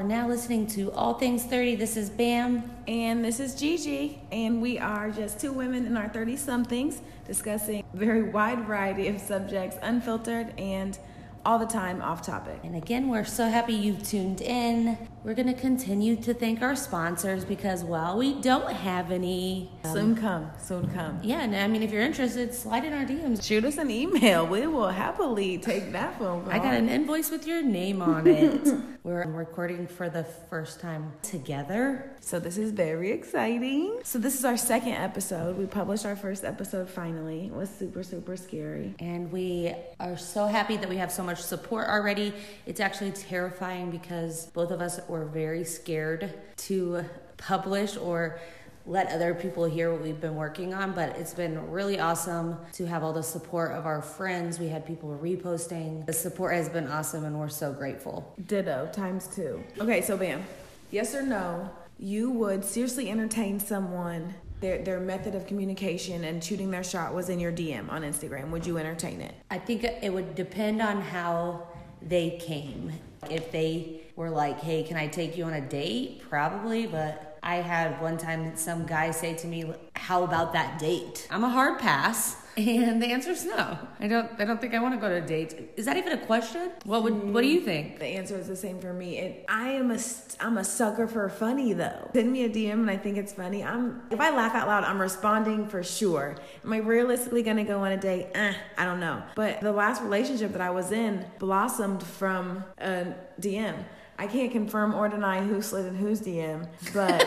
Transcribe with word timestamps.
are 0.00 0.04
now 0.04 0.26
listening 0.26 0.66
to 0.66 0.90
All 0.92 1.12
Things 1.12 1.44
30. 1.44 1.74
This 1.74 1.94
is 1.94 2.08
Bam. 2.08 2.70
And 2.88 3.22
this 3.22 3.38
is 3.38 3.54
Gigi, 3.54 4.18
and 4.32 4.62
we 4.62 4.78
are 4.78 5.10
just 5.10 5.38
two 5.38 5.52
women 5.52 5.84
in 5.84 5.94
our 5.94 6.08
30 6.08 6.38
somethings 6.38 7.02
discussing 7.26 7.84
a 7.92 7.96
very 7.96 8.22
wide 8.22 8.64
variety 8.64 9.08
of 9.08 9.20
subjects, 9.20 9.76
unfiltered 9.82 10.58
and 10.58 10.98
all 11.44 11.58
the 11.58 11.66
time 11.66 12.00
off 12.00 12.22
topic. 12.22 12.60
And 12.64 12.76
again, 12.76 13.08
we're 13.08 13.26
so 13.26 13.50
happy 13.50 13.74
you've 13.74 14.02
tuned 14.02 14.40
in. 14.40 14.96
We're 15.22 15.34
going 15.34 15.48
to 15.54 15.60
continue 15.60 16.16
to 16.16 16.32
thank 16.32 16.62
our 16.62 16.74
sponsors 16.74 17.44
because 17.44 17.84
well, 17.84 18.16
we 18.16 18.40
don't 18.40 18.72
have 18.72 19.10
any. 19.12 19.70
um, 19.84 19.92
Soon 19.92 20.16
come, 20.16 20.50
soon 20.58 20.88
come. 20.94 21.20
yeah, 21.22 21.42
and 21.42 21.54
I 21.54 21.66
mean, 21.68 21.82
if 21.82 21.92
you're 21.92 22.00
interested, 22.02 22.54
slide 22.54 22.86
in 22.86 22.94
our 22.94 23.04
DMs. 23.04 23.44
Shoot 23.44 23.66
us 23.66 23.76
an 23.76 23.90
email. 23.90 24.46
We 24.46 24.66
will 24.66 24.88
happily 24.88 25.58
take 25.58 25.92
that 25.92 26.18
phone 26.18 26.44
call. 26.44 26.52
I 26.52 26.58
got 26.58 26.72
an 26.72 26.88
invoice 26.88 27.30
with 27.30 27.46
your 27.46 27.60
name 27.62 28.00
on 28.00 28.26
it. 28.26 28.66
we're 29.02 29.26
recording 29.26 29.86
for 29.86 30.08
the 30.08 30.24
first 30.24 30.80
time 30.80 31.12
together. 31.22 32.16
So 32.20 32.40
this 32.40 32.56
is 32.56 32.70
very 32.72 33.10
exciting. 33.12 34.00
So 34.04 34.18
this 34.18 34.38
is 34.38 34.44
our 34.46 34.56
second 34.56 34.92
episode. 34.92 35.58
We 35.58 35.66
published 35.66 36.06
our 36.06 36.16
first 36.16 36.44
episode 36.44 36.88
finally. 36.88 37.46
It 37.46 37.52
was 37.52 37.68
super, 37.68 38.02
super 38.02 38.38
scary. 38.38 38.94
And 38.98 39.30
we 39.30 39.74
are 39.98 40.16
so 40.16 40.46
happy 40.46 40.78
that 40.78 40.88
we 40.88 40.96
have 40.96 41.12
so 41.12 41.22
much 41.22 41.42
support 41.42 41.88
already. 41.88 42.32
It's 42.64 42.80
actually 42.80 43.12
terrifying 43.12 43.90
because 43.90 44.46
both 44.46 44.70
of 44.70 44.80
us 44.80 44.98
were 45.10 45.26
very 45.26 45.64
scared 45.64 46.32
to 46.56 47.04
publish 47.36 47.96
or 47.96 48.40
let 48.86 49.08
other 49.12 49.34
people 49.34 49.64
hear 49.64 49.92
what 49.92 50.02
we've 50.02 50.20
been 50.20 50.34
working 50.34 50.72
on, 50.72 50.92
but 50.92 51.16
it's 51.16 51.34
been 51.34 51.70
really 51.70 52.00
awesome 52.00 52.56
to 52.72 52.86
have 52.86 53.02
all 53.02 53.12
the 53.12 53.22
support 53.22 53.72
of 53.72 53.86
our 53.86 54.00
friends. 54.00 54.58
We 54.58 54.68
had 54.68 54.86
people 54.86 55.16
reposting. 55.22 56.06
The 56.06 56.12
support 56.12 56.54
has 56.54 56.68
been 56.68 56.88
awesome 56.88 57.24
and 57.24 57.38
we're 57.38 57.48
so 57.48 57.72
grateful. 57.72 58.34
Ditto 58.46 58.88
times 58.92 59.28
two. 59.28 59.62
Okay, 59.78 60.00
so 60.00 60.16
bam. 60.16 60.42
Yes 60.90 61.14
or 61.14 61.22
no? 61.22 61.70
You 61.98 62.30
would 62.30 62.64
seriously 62.64 63.10
entertain 63.10 63.60
someone. 63.60 64.34
Their, 64.60 64.82
their 64.82 65.00
method 65.00 65.34
of 65.34 65.46
communication 65.46 66.24
and 66.24 66.42
shooting 66.42 66.70
their 66.70 66.84
shot 66.84 67.14
was 67.14 67.30
in 67.30 67.38
your 67.38 67.52
DM 67.52 67.90
on 67.90 68.02
Instagram. 68.02 68.50
Would 68.50 68.66
you 68.66 68.76
entertain 68.76 69.20
it? 69.22 69.34
I 69.50 69.58
think 69.58 69.84
it 69.84 70.12
would 70.12 70.34
depend 70.34 70.82
on 70.82 71.00
how 71.00 71.66
they 72.02 72.38
came. 72.42 72.92
If 73.30 73.52
they 73.52 73.99
were 74.20 74.28
like, 74.28 74.60
hey, 74.60 74.82
can 74.82 74.98
I 74.98 75.06
take 75.06 75.38
you 75.38 75.44
on 75.44 75.54
a 75.54 75.62
date? 75.62 76.20
Probably, 76.28 76.86
but 76.86 77.38
I 77.42 77.56
had 77.56 78.02
one 78.02 78.18
time 78.18 78.54
some 78.54 78.84
guy 78.84 79.12
say 79.12 79.32
to 79.34 79.46
me, 79.46 79.64
how 79.96 80.24
about 80.24 80.52
that 80.52 80.78
date? 80.78 81.26
I'm 81.30 81.42
a 81.42 81.48
hard 81.48 81.78
pass. 81.78 82.36
And 82.56 83.00
the 83.00 83.06
answer 83.06 83.30
is 83.30 83.46
no. 83.46 83.78
I 84.00 84.08
don't 84.08 84.28
I 84.38 84.44
don't 84.44 84.60
think 84.60 84.74
I 84.74 84.80
want 84.80 84.94
to 84.94 85.00
go 85.00 85.08
to 85.08 85.24
a 85.24 85.26
date. 85.26 85.70
Is 85.76 85.86
that 85.86 85.96
even 85.96 86.12
a 86.12 86.26
question? 86.26 86.72
What 86.84 87.04
would 87.04 87.32
what 87.32 87.42
do 87.42 87.46
you 87.48 87.60
think? 87.60 88.00
The 88.00 88.06
answer 88.06 88.36
is 88.36 88.48
the 88.48 88.56
same 88.56 88.80
for 88.80 88.92
me. 88.92 89.18
And 89.18 89.36
I 89.48 89.70
am 89.70 89.90
a 89.92 89.98
I'm 90.40 90.58
a 90.58 90.64
sucker 90.64 91.06
for 91.06 91.26
funny 91.30 91.72
though. 91.72 92.10
Send 92.12 92.30
me 92.30 92.44
a 92.44 92.50
DM 92.50 92.72
and 92.72 92.90
I 92.90 92.98
think 92.98 93.16
it's 93.16 93.32
funny. 93.32 93.64
I'm 93.64 94.02
if 94.10 94.20
I 94.20 94.30
laugh 94.30 94.54
out 94.54 94.66
loud, 94.66 94.84
I'm 94.84 95.00
responding 95.00 95.68
for 95.68 95.82
sure. 95.82 96.36
Am 96.64 96.72
I 96.72 96.78
realistically 96.78 97.42
gonna 97.42 97.64
go 97.64 97.84
on 97.84 97.92
a 97.92 97.96
date? 97.96 98.26
Eh, 98.34 98.52
I 98.76 98.84
don't 98.84 99.00
know. 99.00 99.22
But 99.36 99.60
the 99.60 99.72
last 99.72 100.02
relationship 100.02 100.52
that 100.52 100.60
I 100.60 100.70
was 100.70 100.90
in 100.92 101.24
blossomed 101.38 102.02
from 102.02 102.64
a 102.78 103.14
DM. 103.40 103.76
I 104.20 104.26
can't 104.26 104.52
confirm 104.52 104.94
or 104.94 105.08
deny 105.08 105.40
who 105.40 105.62
slid 105.62 105.86
in 105.86 105.94
whose 105.94 106.20
DM, 106.20 106.68
but 106.92 107.26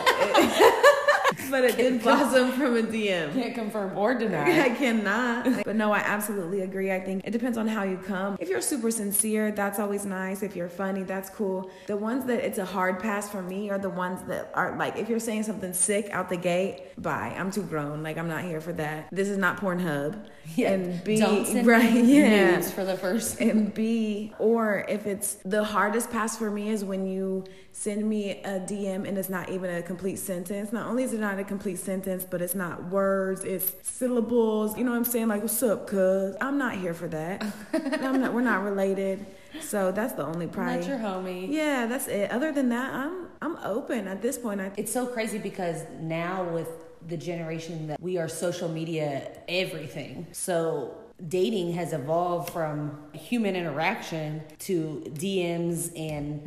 but 1.50 1.64
it 1.64 1.76
did 1.76 2.02
blossom 2.02 2.52
from 2.52 2.76
a 2.76 2.82
DM. 2.82 3.32
Can't 3.34 3.54
confirm 3.54 3.96
or 3.96 4.14
deny. 4.14 4.60
I 4.64 4.70
cannot. 4.70 5.64
But 5.64 5.76
no, 5.76 5.92
I 5.92 5.98
absolutely 5.98 6.60
agree. 6.60 6.92
I 6.92 7.00
think 7.00 7.22
it 7.24 7.30
depends 7.30 7.58
on 7.58 7.66
how 7.68 7.82
you 7.82 7.96
come. 7.96 8.36
If 8.40 8.48
you're 8.48 8.60
super 8.60 8.90
sincere, 8.90 9.50
that's 9.50 9.78
always 9.78 10.04
nice. 10.04 10.42
If 10.42 10.56
you're 10.56 10.68
funny, 10.68 11.02
that's 11.02 11.30
cool. 11.30 11.70
The 11.86 11.96
ones 11.96 12.24
that 12.26 12.44
it's 12.44 12.58
a 12.58 12.64
hard 12.64 13.00
pass 13.00 13.28
for 13.28 13.42
me 13.42 13.70
are 13.70 13.78
the 13.78 13.90
ones 13.90 14.20
that 14.28 14.50
are 14.54 14.76
like, 14.76 14.96
if 14.96 15.08
you're 15.08 15.20
saying 15.20 15.44
something 15.44 15.72
sick 15.72 16.08
out 16.10 16.28
the 16.28 16.36
gate, 16.36 16.82
bye. 17.00 17.34
I'm 17.36 17.50
too 17.50 17.62
grown. 17.62 18.02
Like, 18.02 18.18
I'm 18.18 18.28
not 18.28 18.44
here 18.44 18.60
for 18.60 18.72
that. 18.74 19.08
This 19.10 19.28
is 19.28 19.38
not 19.38 19.58
Pornhub. 19.58 20.26
Yeah. 20.56 20.72
And 20.72 21.02
B, 21.02 21.22
right, 21.64 22.04
yeah. 22.04 22.60
for 22.60 22.84
the 22.84 22.98
first 22.98 23.40
And 23.40 23.72
B, 23.72 24.34
or 24.38 24.84
if 24.90 25.06
it's 25.06 25.36
the 25.44 25.64
hardest 25.64 26.10
pass 26.10 26.36
for 26.36 26.50
me 26.50 26.68
is 26.68 26.84
when 26.84 27.06
you 27.06 27.44
send 27.72 28.08
me 28.08 28.30
a 28.44 28.60
DM 28.60 29.06
and 29.08 29.18
it's 29.18 29.28
not 29.28 29.48
even 29.48 29.74
a 29.74 29.82
complete 29.82 30.16
sentence. 30.16 30.72
Not 30.72 30.86
only 30.86 31.02
is 31.02 31.12
it 31.12 31.18
not 31.18 31.33
a 31.38 31.44
complete 31.44 31.78
sentence, 31.78 32.24
but 32.28 32.40
it's 32.40 32.54
not 32.54 32.84
words, 32.90 33.44
it's 33.44 33.72
syllables. 33.82 34.76
You 34.76 34.84
know 34.84 34.90
what 34.90 34.98
I'm 34.98 35.04
saying? 35.04 35.28
Like, 35.28 35.42
what's 35.42 35.62
up, 35.62 35.86
cuz? 35.86 36.36
I'm 36.40 36.58
not 36.58 36.76
here 36.76 36.94
for 36.94 37.08
that. 37.08 37.44
I'm 37.72 38.20
not, 38.20 38.32
we're 38.32 38.42
not 38.42 38.62
related. 38.62 39.26
So 39.60 39.92
that's 39.92 40.14
the 40.14 40.24
only 40.24 40.46
probably. 40.46 40.76
Not 40.76 40.88
your 40.88 40.98
homie. 40.98 41.48
Yeah, 41.50 41.86
that's 41.86 42.08
it. 42.08 42.30
Other 42.30 42.52
than 42.52 42.68
that, 42.70 42.92
I'm 42.92 43.28
I'm 43.40 43.56
open 43.64 44.08
at 44.08 44.22
this 44.22 44.38
point. 44.38 44.60
I 44.60 44.70
It's 44.76 44.92
so 44.92 45.06
crazy 45.06 45.38
because 45.38 45.82
now 46.00 46.44
with 46.44 46.68
the 47.08 47.16
generation 47.16 47.86
that 47.88 48.00
we 48.00 48.18
are 48.18 48.28
social 48.28 48.68
media 48.68 49.30
everything. 49.48 50.26
So 50.32 50.96
dating 51.28 51.72
has 51.74 51.92
evolved 51.92 52.50
from 52.50 52.98
human 53.12 53.54
interaction 53.54 54.42
to 54.60 55.04
DMs 55.14 55.92
and 55.98 56.42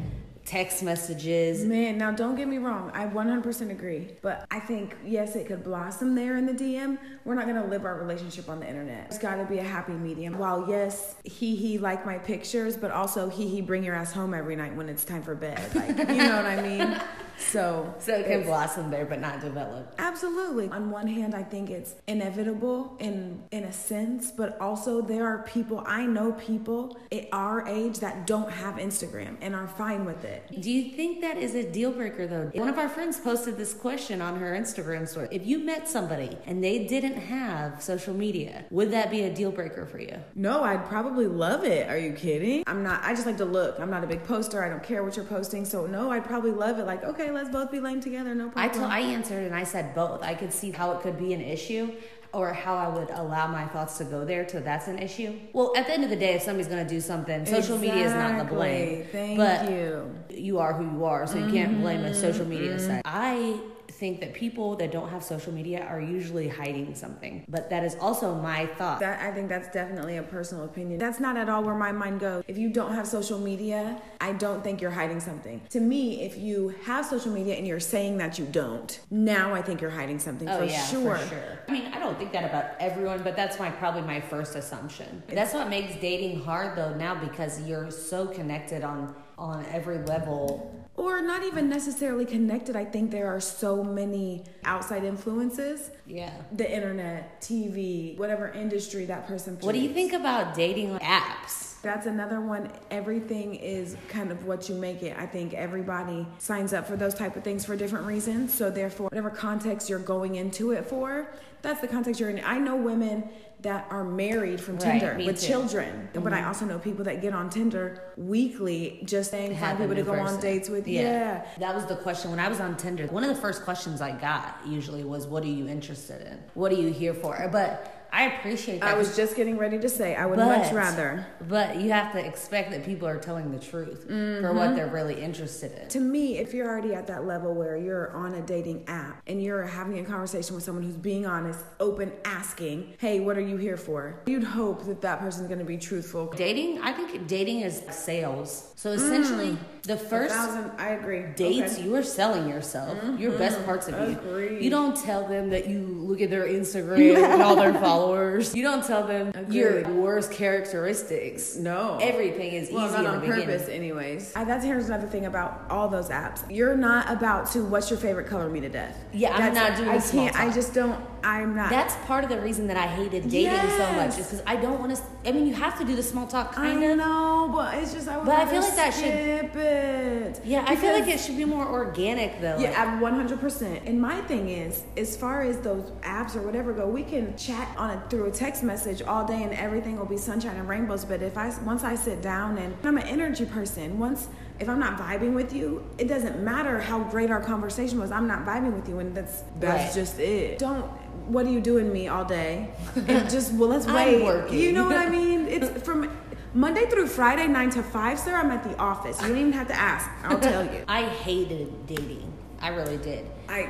text 0.48 0.82
messages. 0.82 1.66
Man, 1.66 1.98
now 1.98 2.12
don't 2.12 2.36
get 2.36 2.48
me 2.48 2.58
wrong. 2.58 2.90
I 2.94 3.06
100% 3.06 3.70
agree. 3.70 4.08
But 4.22 4.46
I 4.50 4.62
think, 4.62 4.96
yes, 5.06 5.36
it 5.36 5.46
could 5.46 5.64
blossom 5.64 6.16
there 6.16 6.38
in 6.38 6.46
the 6.46 6.54
DM. 6.54 6.98
We're 7.26 7.36
not 7.36 7.48
going 7.48 7.62
to 7.62 7.68
live 7.68 7.84
our 7.84 8.00
relationship 8.00 8.48
on 8.48 8.62
the 8.62 8.68
internet. 8.68 9.08
It's 9.08 9.18
got 9.18 9.36
to 9.36 9.46
be 9.46 9.60
a 9.60 9.64
happy 9.64 9.92
medium. 9.92 10.38
While, 10.38 10.66
yes, 10.70 11.16
he, 11.26 11.58
he 11.58 11.78
like 11.78 12.06
my 12.06 12.18
pictures, 12.18 12.78
but 12.78 12.92
also 12.92 13.30
he, 13.30 13.50
he 13.50 13.60
bring 13.62 13.84
your 13.84 13.94
ass 13.94 14.14
home 14.14 14.34
every 14.34 14.56
night 14.56 14.74
when 14.74 14.88
it's 14.88 15.04
time 15.04 15.22
for 15.22 15.36
bed. 15.36 15.76
Like, 15.76 15.98
you 15.98 16.16
know 16.16 16.38
what 16.38 16.46
I 16.46 16.62
mean? 16.62 17.02
So, 17.38 17.94
So 18.00 18.14
it 18.14 18.26
can 18.28 18.44
blossom 18.44 18.90
there 18.90 19.06
but 19.06 19.20
not 19.20 19.42
develop. 19.42 19.94
Absolutely. 19.98 20.70
On 20.70 20.90
one 20.90 21.08
hand, 21.08 21.36
I 21.36 21.44
think 21.44 21.70
it's 21.70 21.96
inevitable 22.08 22.96
in 23.00 23.44
in 23.52 23.64
a 23.64 23.74
sense, 23.74 24.32
but 24.32 24.60
also 24.60 25.02
there 25.02 25.26
are 25.26 25.44
people 25.44 25.84
I 25.86 26.06
know 26.06 26.34
people 26.34 26.98
at 27.12 27.28
our 27.32 27.68
age 27.68 28.00
that 28.00 28.28
don't 28.28 28.52
have 28.52 28.76
Instagram 28.76 29.38
and 29.42 29.56
are 29.56 29.68
fine 29.68 30.06
with 30.06 30.24
it. 30.24 30.62
Do 30.62 30.72
you 30.72 30.96
think 30.96 31.22
that 31.22 31.38
is 31.38 31.56
a 31.56 31.70
deal 31.70 31.92
breaker 31.92 32.28
though? 32.28 32.52
One 32.54 32.70
of 32.70 32.78
our 32.78 32.90
friends 32.90 33.20
posted 33.20 33.58
this 33.58 33.74
question 33.74 34.22
on 34.22 34.40
her 34.40 34.54
Instagram 34.54 35.08
story. 35.08 35.28
If 35.32 35.46
you 35.46 35.60
met 35.60 35.88
somebody 35.88 36.38
and 36.46 36.64
they 36.64 36.86
didn't 36.86 37.18
have 37.18 37.82
social 37.82 38.14
media, 38.14 38.66
would 38.72 38.92
that 38.92 39.12
be 39.12 39.24
a 39.24 39.34
deal 39.34 39.52
breaker 39.52 39.86
for 39.86 40.00
you? 40.00 40.18
No, 40.36 40.64
I'd 40.64 40.86
probably 40.88 41.28
love 41.28 41.64
it. 41.64 41.90
Are 41.90 41.98
you 41.98 42.14
kidding? 42.14 42.64
I'm 42.68 42.84
not. 42.84 43.04
I 43.04 43.14
just 43.14 43.26
like 43.26 43.38
to 43.38 43.46
look. 43.46 43.80
I'm 43.80 43.90
not 43.90 44.04
a 44.04 44.08
big 44.08 44.24
poster. 44.24 44.64
I 44.64 44.70
don't 44.70 44.84
care 44.84 45.04
what 45.04 45.16
you're 45.16 45.26
posting. 45.26 45.66
So 45.66 45.86
no, 45.86 46.12
I'd 46.12 46.26
probably 46.26 46.52
love 46.52 46.80
it. 46.80 46.86
Like, 46.86 47.04
okay, 47.04 47.27
let's 47.32 47.50
both 47.50 47.72
be 47.72 47.80
lame 47.80 48.02
together. 48.02 48.34
No 48.36 48.52
I 48.56 48.68
told, 48.68 48.86
I 48.86 49.00
answered 49.00 49.44
and 49.44 49.56
I 49.56 49.64
said 49.64 49.94
both. 49.96 50.22
I 50.24 50.34
could 50.34 50.54
see 50.54 50.72
how 50.72 50.92
it 50.92 51.02
could 51.02 51.18
be 51.18 51.34
an 51.34 51.42
issue 51.42 51.92
or 52.34 52.54
how 52.54 52.76
I 52.76 52.88
would 52.88 53.10
allow 53.10 53.48
my 53.48 53.66
thoughts 53.68 53.98
to 54.00 54.04
go 54.04 54.26
there 54.26 54.48
so 54.48 54.60
that's 54.60 54.88
an 54.88 55.00
issue. 55.00 55.34
Well, 55.54 55.74
at 55.76 55.88
the 55.88 55.94
end 55.94 56.04
of 56.04 56.10
the 56.10 56.16
day, 56.16 56.34
if 56.34 56.42
somebody's 56.42 56.68
going 56.68 56.86
to 56.86 56.90
do 56.90 57.02
something, 57.02 57.46
social 57.46 57.78
media 57.78 58.06
is 58.06 58.14
not 58.14 58.38
the 58.38 58.44
blame. 58.44 59.02
Exactly. 59.02 59.20
Thank 59.20 59.38
but 59.38 59.72
you. 59.72 60.16
you 60.30 60.60
are 60.60 60.74
who 60.74 60.98
you 60.98 61.06
are, 61.06 61.26
so 61.26 61.38
you 61.38 61.52
can't 61.52 61.80
blame 61.80 62.04
a 62.04 62.14
social 62.14 62.46
media 62.46 62.76
mm-hmm. 62.76 62.88
site. 62.88 63.02
I 63.06 63.60
think 63.98 64.20
that 64.22 64.34
people 64.34 64.76
that 64.76 64.92
don't 64.92 65.10
have 65.10 65.24
social 65.24 65.52
media 65.52 65.86
are 65.86 66.00
usually 66.00 66.48
hiding 66.48 66.94
something. 66.94 67.46
But 67.48 67.70
that 67.70 67.84
is 67.84 67.96
also 68.00 68.36
my 68.36 68.68
thought. 68.78 69.00
That 69.00 69.22
I 69.22 69.32
think 69.34 69.50
that's 69.50 69.70
definitely 69.70 70.18
a 70.18 70.24
personal 70.24 70.66
opinion. 70.66 71.00
That's 71.00 71.20
not 71.20 71.36
at 71.38 71.50
all 71.50 71.64
where 71.64 71.76
my 71.76 71.92
mind 71.92 72.20
goes. 72.20 72.44
If 72.48 72.58
you 72.58 72.70
don't 72.70 72.94
have 72.94 73.08
social 73.08 73.40
media, 73.40 74.02
I 74.22 74.34
don't 74.34 74.64
think 74.64 74.82
you're 74.82 74.92
hiding 74.92 75.20
something. 75.20 75.62
To 75.72 75.80
me, 75.80 76.22
if 76.22 76.38
you 76.38 76.70
have 76.84 77.06
social 77.06 77.32
media 77.32 77.56
and 77.56 77.66
you're 77.66 77.80
saying 77.80 78.18
that 78.18 78.38
you 78.38 78.46
don't, 78.46 79.00
now 79.10 79.54
I 79.54 79.62
think 79.62 79.82
you're 79.82 79.90
hiding 79.90 80.20
something 80.20 80.48
Oh 80.48 80.60
for 80.60 80.66
yeah, 80.66 80.86
sure. 80.86 81.18
for 81.18 81.28
sure. 81.28 81.60
I 81.68 81.72
mean, 81.72 81.86
I 81.94 82.00
don't 82.00 82.18
think 82.18 82.32
that 82.34 82.46
about 82.46 82.80
everyone, 82.80 83.24
but 83.24 83.36
that's 83.36 83.60
my 83.60 83.70
probably 83.70 84.02
my 84.02 84.22
first 84.22 84.56
assumption. 84.56 85.24
That's 85.28 85.54
what 85.54 85.70
makes 85.70 85.96
dating 86.00 86.42
hard 86.42 86.78
though 86.78 86.94
now 86.96 87.16
because 87.16 87.62
you're 87.68 87.92
so 87.92 88.28
connected 88.28 88.84
on 88.84 89.16
on 89.38 89.66
every 89.72 90.00
level. 90.00 90.74
Or 90.98 91.22
not 91.22 91.44
even 91.44 91.70
necessarily 91.70 92.26
connected. 92.26 92.76
I 92.76 92.84
think 92.84 93.12
there 93.12 93.28
are 93.28 93.40
so 93.40 93.84
many 93.84 94.44
outside 94.64 95.04
influences. 95.04 95.92
Yeah. 96.08 96.32
The 96.52 96.70
internet, 96.70 97.40
TV, 97.40 98.18
whatever 98.18 98.50
industry 98.50 99.06
that 99.06 99.28
person 99.28 99.58
What 99.62 99.74
do 99.74 99.80
you 99.80 99.94
think 99.94 100.14
about 100.14 100.56
dating 100.56 100.98
apps? 100.98 101.80
That's 101.84 102.08
another 102.08 102.42
one. 102.42 102.72
Everything 102.90 103.54
is 103.54 103.96
kind 104.10 104.32
of 104.32 104.46
what 104.46 104.68
you 104.68 104.76
make 104.76 105.04
it. 105.04 105.16
I 105.18 105.28
think 105.28 105.54
everybody 105.54 106.26
signs 106.40 106.74
up 106.74 106.88
for 106.88 106.96
those 106.96 107.14
type 107.14 107.36
of 107.36 107.44
things 107.44 107.64
for 107.64 107.76
different 107.76 108.08
reasons. 108.08 108.52
So 108.52 108.72
therefore, 108.72 109.06
whatever 109.06 109.30
context 109.30 109.90
you're 109.90 110.00
going 110.00 110.36
into 110.36 110.72
it 110.72 110.88
for, 110.88 111.30
that's 111.62 111.80
the 111.80 111.88
context 111.88 112.20
you're 112.20 112.32
in. 112.32 112.44
I 112.44 112.58
know 112.58 112.76
women 112.76 113.30
that 113.68 113.86
are 113.90 114.06
married 114.06 114.62
from 114.62 114.78
Right, 114.78 115.02
Tinder 115.02 115.18
with 115.26 115.42
too. 115.42 115.48
children, 115.48 116.08
but 116.14 116.32
I 116.32 116.38
mm-hmm. 116.38 116.48
also 116.48 116.64
know 116.64 116.80
people 116.80 117.04
that 117.04 117.22
get 117.22 117.34
on 117.34 117.50
Tinder 117.50 118.02
weekly 118.16 119.02
just 119.04 119.30
saying 119.30 119.58
find 119.58 119.78
people 119.78 119.94
to 119.94 120.04
go 120.04 120.14
on 120.14 120.40
dates 120.40 120.70
with. 120.70 120.88
You. 120.88 121.02
Yeah. 121.02 121.46
That 121.60 121.76
was 121.76 121.86
the 121.86 121.98
question 121.98 122.32
when 122.32 122.40
I 122.40 122.48
was 122.48 122.62
on 122.62 122.78
Tinder. 122.78 123.08
One 123.08 123.26
of 123.26 123.36
the 123.36 123.42
first 123.42 123.64
questions 123.64 124.00
I 124.00 124.12
got 124.12 124.56
usually 124.66 125.04
was, 125.04 125.28
"What 125.28 125.44
are 125.44 125.48
you 125.48 125.68
interested 125.68 126.22
in? 126.22 126.40
What 126.54 126.72
are 126.72 126.76
you 126.76 126.94
here 126.94 127.14
for?" 127.14 127.50
But 127.52 127.97
I 128.12 128.26
appreciate 128.36 128.80
that. 128.82 128.94
I 128.94 128.98
was 128.98 129.16
just 129.16 129.36
getting 129.36 129.58
ready 129.58 129.78
to 129.80 129.90
say 129.90 130.16
I 130.16 130.26
would 130.26 130.38
But- 130.38 130.46
much 130.60 130.74
rather. 130.74 131.26
But 131.48 131.78
you 131.78 131.92
have 131.92 132.12
to 132.14 132.26
expect 132.26 132.72
that 132.72 132.84
people 132.86 133.08
are 133.08 133.18
telling 133.18 133.52
the 133.52 133.60
truth 133.60 134.04
for 134.06 134.12
Mm-hmm. 134.14 134.58
what 134.58 134.76
they're 134.76 134.88
really 134.88 135.22
interested 135.22 135.72
in. 135.82 135.88
To 135.90 136.00
me, 136.00 136.38
if 136.40 136.54
you're 136.54 136.68
already 136.68 136.94
at 136.94 137.08
that 137.08 137.26
level 137.26 137.54
where 137.54 137.78
you're 137.78 138.12
on 138.12 138.34
a 138.34 138.42
dating 138.42 138.86
app 138.88 139.22
and 139.28 139.42
you're 139.44 139.64
having 139.64 140.00
a 140.00 140.04
conversation 140.04 140.56
with 140.56 140.64
someone 140.64 140.84
who's 140.84 140.96
being 140.96 141.26
honest, 141.26 141.60
open, 141.80 142.12
asking, 142.26 142.94
"Hey, 142.98 143.20
what 143.20 143.38
are 143.38 143.42
you 143.42 143.58
here 143.58 143.78
for?" 143.78 144.16
You'd 144.26 144.44
hope 144.44 144.86
that 144.86 145.02
that 145.02 145.20
person's 145.20 145.48
going 145.48 145.60
to 145.60 145.66
be 145.66 145.78
truthful. 145.78 146.32
Dating, 146.36 146.80
I 146.82 146.94
think 146.94 147.28
dating 147.28 147.62
is 147.62 147.82
sales. 147.92 148.72
So 148.76 148.92
essentially, 148.92 149.58
the 149.84 149.98
first 149.98 150.34
thousand, 150.36 150.72
I 150.78 150.90
agree. 150.90 151.24
dates, 151.36 151.74
Okay. 151.76 151.84
you 151.84 151.96
are 151.96 152.04
selling 152.04 152.48
yourself, 152.50 152.98
your 153.20 153.32
best 153.38 153.64
parts 153.66 153.88
of 153.88 153.96
you. 154.10 154.58
You 154.60 154.70
don't 154.70 154.96
tell 154.96 155.28
them 155.28 155.50
that 155.50 155.68
you 155.68 155.80
look 155.80 156.22
at 156.22 156.30
their 156.30 156.46
Instagram 156.46 157.18
and 157.34 157.42
all 157.42 157.56
their 157.56 157.74
followers. 157.86 158.07
You 158.56 158.64
don't 158.64 158.84
tell 158.86 159.06
them 159.06 159.32
your 159.50 159.84
worst 159.94 160.32
characteristics. 160.32 161.56
No. 161.56 161.98
Everything 162.02 162.54
is 162.54 162.70
Well, 162.72 162.86
easy 162.88 162.98
not 162.98 163.06
on 163.06 163.16
the 163.16 163.22
beginning. 163.22 163.46
purpose, 163.48 163.68
anyways. 163.70 164.34
I, 164.36 164.44
that's 164.44 164.64
here's 164.66 164.88
another 164.88 165.08
thing 165.08 165.26
about 165.26 165.64
all 165.70 165.88
those 165.88 166.10
apps. 166.10 166.44
You're 166.50 166.76
not 166.78 167.12
about 167.12 167.50
to 167.52 167.64
what's 167.66 167.90
your 167.90 168.00
favorite 168.00 168.28
color 168.28 168.50
me 168.50 168.60
to 168.62 168.70
death. 168.70 168.98
Yeah, 169.14 169.36
I'm 169.36 169.54
not 169.54 169.78
doing 169.78 169.90
I 169.90 170.00
can't. 170.00 170.36
I 170.40 170.46
talk. 170.46 170.56
just 170.56 170.74
don't. 170.74 171.00
I'm 171.28 171.56
not. 171.56 171.70
That's 171.70 171.96
part 172.06 172.24
of 172.24 172.30
the 172.30 172.40
reason 172.40 172.68
that 172.68 172.78
I 172.78 172.88
hated 172.88 173.30
dating 173.30 173.70
so 173.72 173.92
much 173.94 174.18
is 174.18 174.28
because 174.28 174.42
I 174.48 174.56
don't 174.56 174.80
want 174.80 174.96
to. 174.96 175.02
I 175.26 175.32
mean, 175.34 175.46
you 175.46 175.54
have 175.56 175.78
to 175.80 175.86
do 175.86 175.94
the 175.96 176.04
small 176.04 176.26
talk, 176.26 176.54
kind 176.54 176.80
I 176.80 176.84
of. 176.92 176.98
know, 176.98 177.52
but 177.54 177.74
it's 177.76 177.94
just 177.94 178.08
I 178.08 178.16
would 178.18 178.26
But 178.26 178.36
I 178.36 178.46
feel 178.46 178.62
like 178.62 178.76
that 178.76 178.94
should- 178.94 179.06
it. 179.06 180.42
Yeah, 180.46 180.64
I 180.68 180.76
feel 180.76 180.94
like 180.94 181.08
it 181.08 181.20
should 181.20 181.38
be 181.38 181.46
more 181.46 181.68
organic 181.68 182.40
though. 182.42 182.58
Yeah, 182.60 182.70
like- 182.70 182.80
I'm 182.80 183.00
100%. 183.02 183.82
And 183.86 184.02
my 184.02 184.22
thing 184.22 184.50
is, 184.50 184.84
as 184.96 185.18
far 185.18 185.42
as 185.42 185.58
those 185.60 185.92
apps 186.02 186.36
or 186.36 186.42
whatever 186.42 186.72
go, 186.74 186.88
we 186.88 187.04
can 187.04 187.36
chat 187.38 187.68
on 187.78 187.90
it 187.92 188.00
through 188.10 188.26
a 188.28 188.32
text 188.32 188.64
message 188.64 189.02
all 189.02 189.26
day 189.26 189.44
and 189.44 189.54
everything 189.54 189.98
will 189.98 190.06
be 190.06 190.18
sunshine 190.18 190.56
and 190.56 190.68
rainbows. 190.70 191.04
But 191.06 191.22
if 191.22 191.38
I 191.38 191.52
once 191.66 191.84
I 191.84 191.96
sit 191.96 192.22
down 192.22 192.58
and 192.58 192.74
I'm 192.84 192.98
an 192.98 193.08
energy 193.08 193.46
person, 193.46 194.00
once 194.00 194.28
if 194.60 194.68
I'm 194.70 194.80
not 194.80 194.98
vibing 194.98 195.34
with 195.34 195.54
you, 195.54 195.84
it 196.00 196.08
doesn't 196.08 196.40
matter 196.40 196.80
how 196.80 197.00
great 197.04 197.30
our 197.30 197.42
conversation 197.42 198.00
was. 198.00 198.12
I'm 198.12 198.28
not 198.28 198.44
vibing 198.46 198.74
with 198.74 198.88
you, 198.90 199.00
and 199.00 199.14
that's 199.16 199.44
that's 199.60 199.86
Right. 199.86 199.94
just 200.02 200.20
it. 200.20 200.58
Don't. 200.60 200.90
What 201.28 201.46
are 201.46 201.50
you 201.52 201.62
doing 201.62 201.92
me 201.92 202.08
all 202.08 202.26
day? 202.26 202.70
And 202.96 203.30
just 203.36 203.54
well, 203.54 203.70
let's 203.70 203.88
I'm 203.88 203.96
wait. 203.96 204.24
working. 204.24 204.58
You 204.58 204.72
know 204.72 204.86
what 204.86 204.98
I 204.98 205.10
mean? 205.20 205.48
It's 205.48 205.82
from. 205.84 206.10
Monday 206.54 206.86
through 206.90 207.08
Friday, 207.08 207.46
9 207.48 207.70
to 207.72 207.84
5, 207.84 208.20
sir, 208.20 208.34
I'm 208.34 208.50
at 208.50 208.64
the 208.64 208.76
office. 208.78 209.22
You 209.22 209.28
don't 209.28 209.38
even 209.38 209.52
have 209.54 209.68
to 209.68 209.76
ask. 209.76 210.10
I'll 210.24 210.40
tell 210.40 210.64
you. 210.64 210.84
I 210.88 211.04
hated 211.04 211.86
dating. 211.86 212.34
I 212.60 212.70
really 212.70 212.98
did. 212.98 213.28
I 213.48 213.70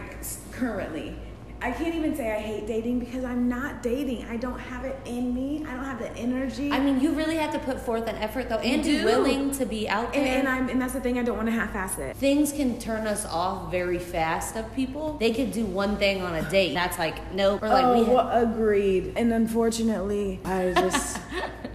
currently 0.51 1.15
I 1.61 1.71
can't 1.71 1.95
even 1.95 2.15
say 2.15 2.31
I 2.31 2.39
hate 2.39 2.67
dating 2.67 2.99
because 2.99 3.23
I'm 3.23 3.49
not 3.49 3.81
dating. 3.81 4.25
I 4.25 4.37
don't 4.37 4.59
have 4.59 4.85
it 4.85 4.99
in 5.05 5.33
me. 5.33 5.65
I 5.67 5.75
don't 5.75 5.85
have 5.85 5.99
the 5.99 6.15
energy. 6.15 6.71
I 6.71 6.79
mean, 6.79 7.01
you 7.01 7.13
really 7.13 7.35
have 7.37 7.51
to 7.53 7.59
put 7.59 7.79
forth 7.79 8.07
an 8.07 8.15
effort 8.17 8.49
though, 8.49 8.57
and 8.57 8.83
be 8.83 9.03
willing 9.03 9.51
to 9.51 9.65
be 9.65 9.89
out 9.89 10.13
there. 10.13 10.21
and, 10.21 10.47
and 10.47 10.47
I'm 10.47 10.69
and 10.69 10.81
that's 10.81 10.93
the 10.93 11.01
thing 11.01 11.17
I 11.17 11.23
don't 11.23 11.35
want 11.35 11.47
to 11.47 11.53
half-ass 11.53 11.97
it. 11.97 12.15
Things 12.17 12.51
can 12.51 12.79
turn 12.79 13.07
us 13.07 13.25
off 13.25 13.71
very 13.71 13.99
fast 13.99 14.55
of 14.55 14.73
people. 14.75 15.17
They 15.19 15.33
could 15.33 15.51
do 15.51 15.65
one 15.65 15.97
thing 15.97 16.21
on 16.21 16.35
a 16.35 16.47
date. 16.49 16.73
That's 16.73 16.99
like 16.99 17.33
nope. 17.33 17.63
Or 17.63 17.69
like 17.69 17.85
oh, 17.85 18.03
we 18.03 18.51
agreed. 18.51 19.13
And 19.15 19.33
unfortunately, 19.33 20.39
I 20.45 20.73
just 20.73 21.16